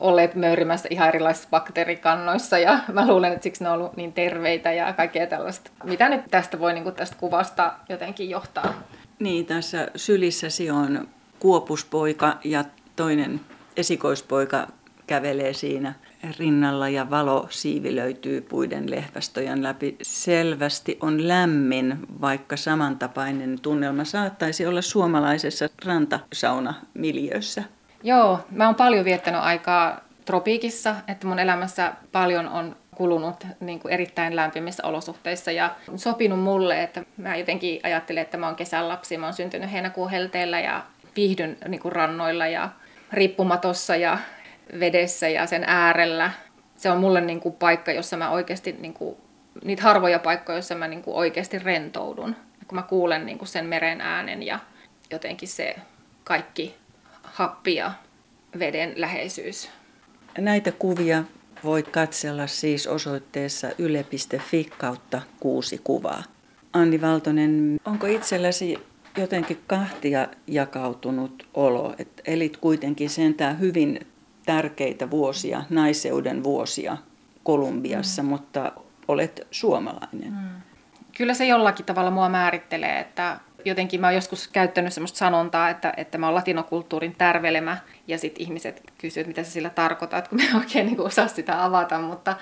[0.00, 4.72] olleet möyrimässä ihan erilaisissa bakteerikannoissa ja mä luulen, että siksi ne on ollut niin terveitä
[4.72, 5.70] ja kaikkea tällaista.
[5.84, 8.82] Mitä nyt tästä voi niin kuin tästä kuvasta jotenkin johtaa?
[9.18, 11.08] Niin, tässä sylissäsi on
[11.38, 12.64] kuopuspoika ja
[12.96, 13.40] toinen
[13.76, 14.66] esikoispoika
[15.06, 15.94] kävelee siinä
[16.38, 19.96] rinnalla ja valo siivi löytyy puiden lehvästöjen läpi.
[20.02, 27.62] Selvästi on lämmin, vaikka samantapainen tunnelma saattaisi olla suomalaisessa rantasaunamiljössä.
[28.02, 33.94] Joo, mä oon paljon viettänyt aikaa tropiikissa, että mun elämässä paljon on kulunut niin kuin
[33.94, 39.18] erittäin lämpimissä olosuhteissa ja sopinut mulle, että mä jotenkin ajattelen, että mä oon kesän lapsi,
[39.18, 40.82] mä oon syntynyt heinäkuun helteellä ja
[41.16, 42.68] viihdyn niin kuin rannoilla ja
[43.12, 44.18] riippumatossa ja
[44.80, 46.30] vedessä ja sen äärellä.
[46.76, 49.16] Se on mulle niin kuin paikka, jossa mä oikeasti, niin kuin,
[49.64, 52.36] niitä harvoja paikkoja, joissa mä niin kuin oikeasti rentoudun.
[52.68, 54.58] Kun mä kuulen niin kuin sen meren äänen ja
[55.10, 55.76] jotenkin se
[56.24, 56.74] kaikki
[57.22, 57.92] happi ja
[58.58, 59.70] veden läheisyys.
[60.38, 61.24] Näitä kuvia
[61.64, 66.22] voit katsella siis osoitteessa yle.fi kautta kuusi kuvaa.
[66.72, 68.78] Anni Valtonen, onko itselläsi
[69.16, 74.06] jotenkin kahtia jakautunut olo, että elit kuitenkin sentään hyvin
[74.46, 76.96] tärkeitä vuosia, naiseuden vuosia
[77.42, 78.28] Kolumbiassa, mm.
[78.28, 78.72] mutta
[79.08, 80.30] olet suomalainen.
[80.30, 80.48] Mm.
[81.16, 85.94] Kyllä se jollakin tavalla mua määrittelee, että jotenkin mä oon joskus käyttänyt semmoista sanontaa, että,
[85.96, 87.76] että mä oon latinokulttuurin tärvelemä,
[88.06, 91.98] ja sitten ihmiset kysyvät, mitä se sillä tarkoittaa, kun me oikein niin osaa sitä avata,
[91.98, 92.36] mutta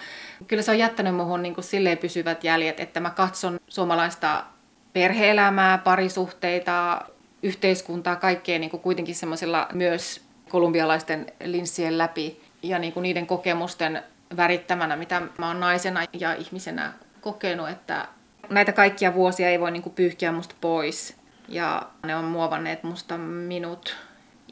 [0.49, 4.45] kyllä se on jättänyt muhun niin kuin silleen pysyvät jäljet, että mä katson suomalaista
[4.93, 7.05] perheelämää, parisuhteita,
[7.43, 14.03] yhteiskuntaa, kaikkea niin kuin kuitenkin semmoisilla myös kolumbialaisten linssien läpi ja niin kuin niiden kokemusten
[14.37, 18.09] värittämänä, mitä mä oon naisena ja ihmisenä kokenut, että
[18.49, 21.17] näitä kaikkia vuosia ei voi niin kuin pyyhkiä musta pois
[21.49, 23.97] ja ne on muovanneet musta minut.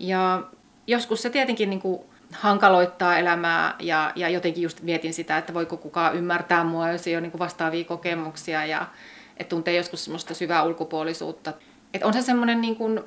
[0.01, 0.43] Ja
[0.87, 2.01] joskus se tietenkin niin kuin
[2.33, 7.15] hankaloittaa elämää ja, ja jotenkin just mietin sitä, että voiko kukaan ymmärtää mua, jos ei
[7.15, 8.87] ole niin kuin vastaavia kokemuksia ja
[9.37, 11.53] että tuntee joskus semmoista syvää ulkopuolisuutta.
[11.95, 13.01] Että on se semmoinen niin kuin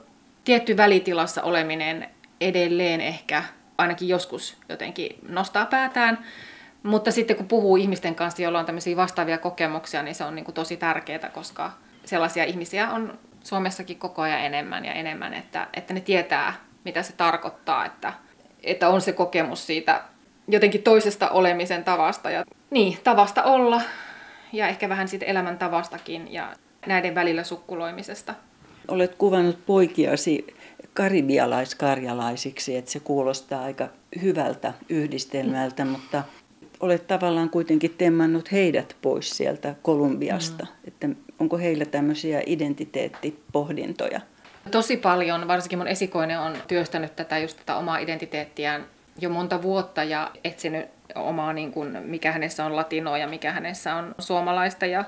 [0.43, 2.09] tietty välitilassa oleminen
[2.47, 3.43] edelleen ehkä
[3.77, 6.25] ainakin joskus jotenkin nostaa päätään,
[6.83, 10.45] mutta sitten kun puhuu ihmisten kanssa, joilla on tämmöisiä vastaavia kokemuksia, niin se on niin
[10.45, 11.71] kuin tosi tärkeää, koska
[12.05, 17.13] sellaisia ihmisiä on Suomessakin koko ajan enemmän ja enemmän, että, että ne tietää, mitä se
[17.13, 18.13] tarkoittaa, että,
[18.63, 20.01] että on se kokemus siitä
[20.47, 23.81] jotenkin toisesta olemisen tavasta ja niin, tavasta olla
[24.53, 26.53] ja ehkä vähän siitä elämäntavastakin ja
[26.85, 28.33] näiden välillä sukkuloimisesta.
[28.87, 30.55] Olet kuvannut poikiasi
[30.93, 33.87] karibialaiskarjalaisiksi, että se kuulostaa aika
[34.21, 36.23] hyvältä yhdistelmältä, mutta
[36.79, 40.63] olet tavallaan kuitenkin temmannut heidät pois sieltä Kolumbiasta.
[40.63, 40.87] Mm.
[40.87, 44.21] Että onko heillä tämmöisiä identiteettipohdintoja?
[44.71, 48.85] Tosi paljon, varsinkin mun esikoinen on työstänyt tätä just tätä omaa identiteettiään
[49.19, 50.85] jo monta vuotta ja etsinyt
[51.15, 54.85] omaa, niin kuin, mikä hänessä on latinoa ja mikä hänessä on suomalaista.
[54.85, 55.05] Ja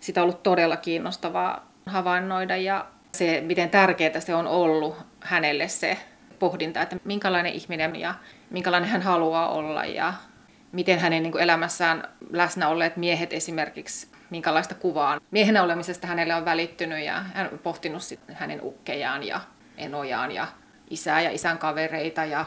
[0.00, 2.86] sitä on ollut todella kiinnostavaa havainnoida ja
[3.16, 5.98] se, miten tärkeää se on ollut hänelle se
[6.38, 8.14] pohdinta, että minkälainen ihminen ja
[8.50, 10.14] minkälainen hän haluaa olla ja
[10.72, 17.04] miten hänen niin elämässään läsnä olleet miehet esimerkiksi, minkälaista kuvaa miehenä olemisesta hänelle on välittynyt
[17.04, 18.02] ja hän on pohtinut
[18.32, 19.40] hänen ukkejaan ja
[19.76, 20.46] enojaan ja
[20.90, 22.44] isää ja isän kavereita ja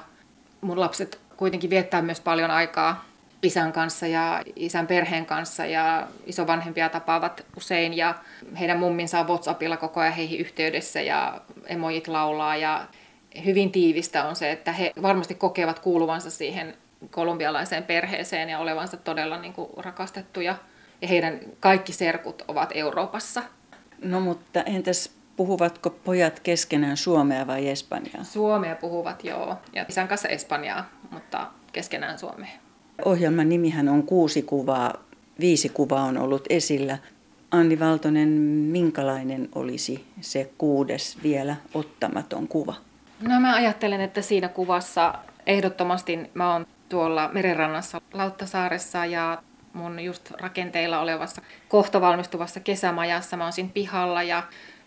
[0.62, 3.06] mun lapset kuitenkin viettää myös paljon aikaa
[3.46, 8.16] isän kanssa ja isän perheen kanssa ja isovanhempia tapaavat usein ja
[8.60, 12.88] heidän mumminsa on WhatsAppilla koko ajan heihin yhteydessä ja emojit laulaa ja
[13.46, 16.74] hyvin tiivistä on se, että he varmasti kokevat kuuluvansa siihen
[17.12, 20.56] kolumbialaiseen perheeseen ja olevansa todella niin kuin rakastettuja.
[21.02, 23.44] Ja heidän kaikki serkut ovat Euroopassa.
[24.02, 28.24] No mutta entäs puhuvatko pojat keskenään suomea vai espanjaa?
[28.24, 29.58] Suomea puhuvat, joo.
[29.74, 32.65] Ja isän kanssa espanjaa, mutta keskenään suomea.
[33.06, 34.94] Ohjelman nimihän on kuusi kuvaa.
[35.40, 36.98] Viisi kuvaa on ollut esillä.
[37.52, 38.30] Anni Valtonen,
[38.72, 42.76] minkälainen olisi se kuudes vielä ottamaton kuva?
[43.22, 45.14] No mä ajattelen, että siinä kuvassa
[45.46, 49.44] ehdottomasti mä oon tuolla merenrannassa Lauttasaaressa ja
[49.74, 53.38] mun just rakenteilla olevassa kohta valmistuvassa kesämajassa.
[53.38, 54.44] Mä oon siinä pihalla ja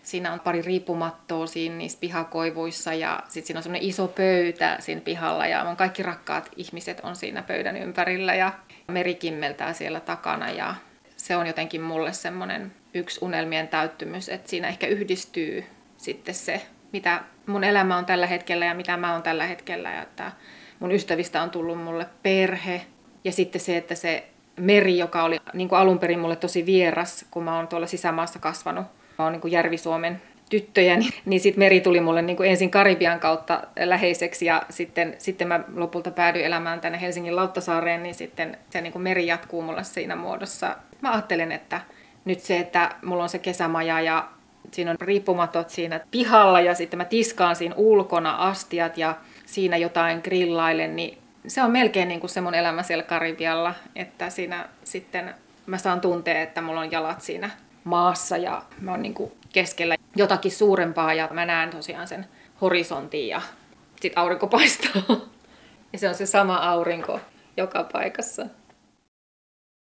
[0.09, 5.01] siinä on pari riippumattoa siinä niissä pihakoivuissa ja sitten siinä on semmoinen iso pöytä siinä
[5.01, 8.53] pihalla ja mun kaikki rakkaat ihmiset on siinä pöydän ympärillä ja
[8.89, 10.75] meri kimmeltää siellä takana ja
[11.17, 15.65] se on jotenkin mulle semmoinen yksi unelmien täyttymys, että siinä ehkä yhdistyy
[15.97, 20.03] sitten se, mitä mun elämä on tällä hetkellä ja mitä mä oon tällä hetkellä ja
[20.03, 20.33] että
[20.79, 22.87] mun ystävistä on tullut mulle perhe
[23.25, 27.27] ja sitten se, että se meri, joka oli niin kuin alun perin mulle tosi vieras,
[27.31, 28.87] kun mä oon tuolla sisämaassa kasvanut,
[29.19, 33.21] mä oon niin Järvi-Suomen tyttöjä, niin, niin sitten meri tuli mulle niin kuin ensin Karibian
[33.21, 38.81] kautta läheiseksi ja sitten, sitten mä lopulta päädyin elämään tänne Helsingin Lauttasaareen, niin sitten se
[38.81, 40.77] niin kuin meri jatkuu mulle siinä muodossa.
[41.01, 41.81] Mä ajattelen, että
[42.25, 44.29] nyt se, että mulla on se kesämaja ja
[44.71, 49.17] siinä on riippumatot siinä pihalla ja sitten mä tiskaan siinä ulkona astiat ja
[49.47, 54.31] siinä jotain grillailen, niin se on melkein niin kuin se mun elämä siellä Karibialla, että
[54.31, 55.35] siinä sitten
[55.67, 57.51] mä saan tuntea, että mulla on jalat siinä
[57.89, 62.27] maassa ja mä oon niin kuin keskellä jotakin suurempaa ja mä näen tosiaan sen
[62.61, 63.43] horisontin ja
[64.01, 65.03] sit aurinko paistaa.
[65.93, 67.21] Ja se on se sama aurinko
[67.57, 68.47] joka paikassa.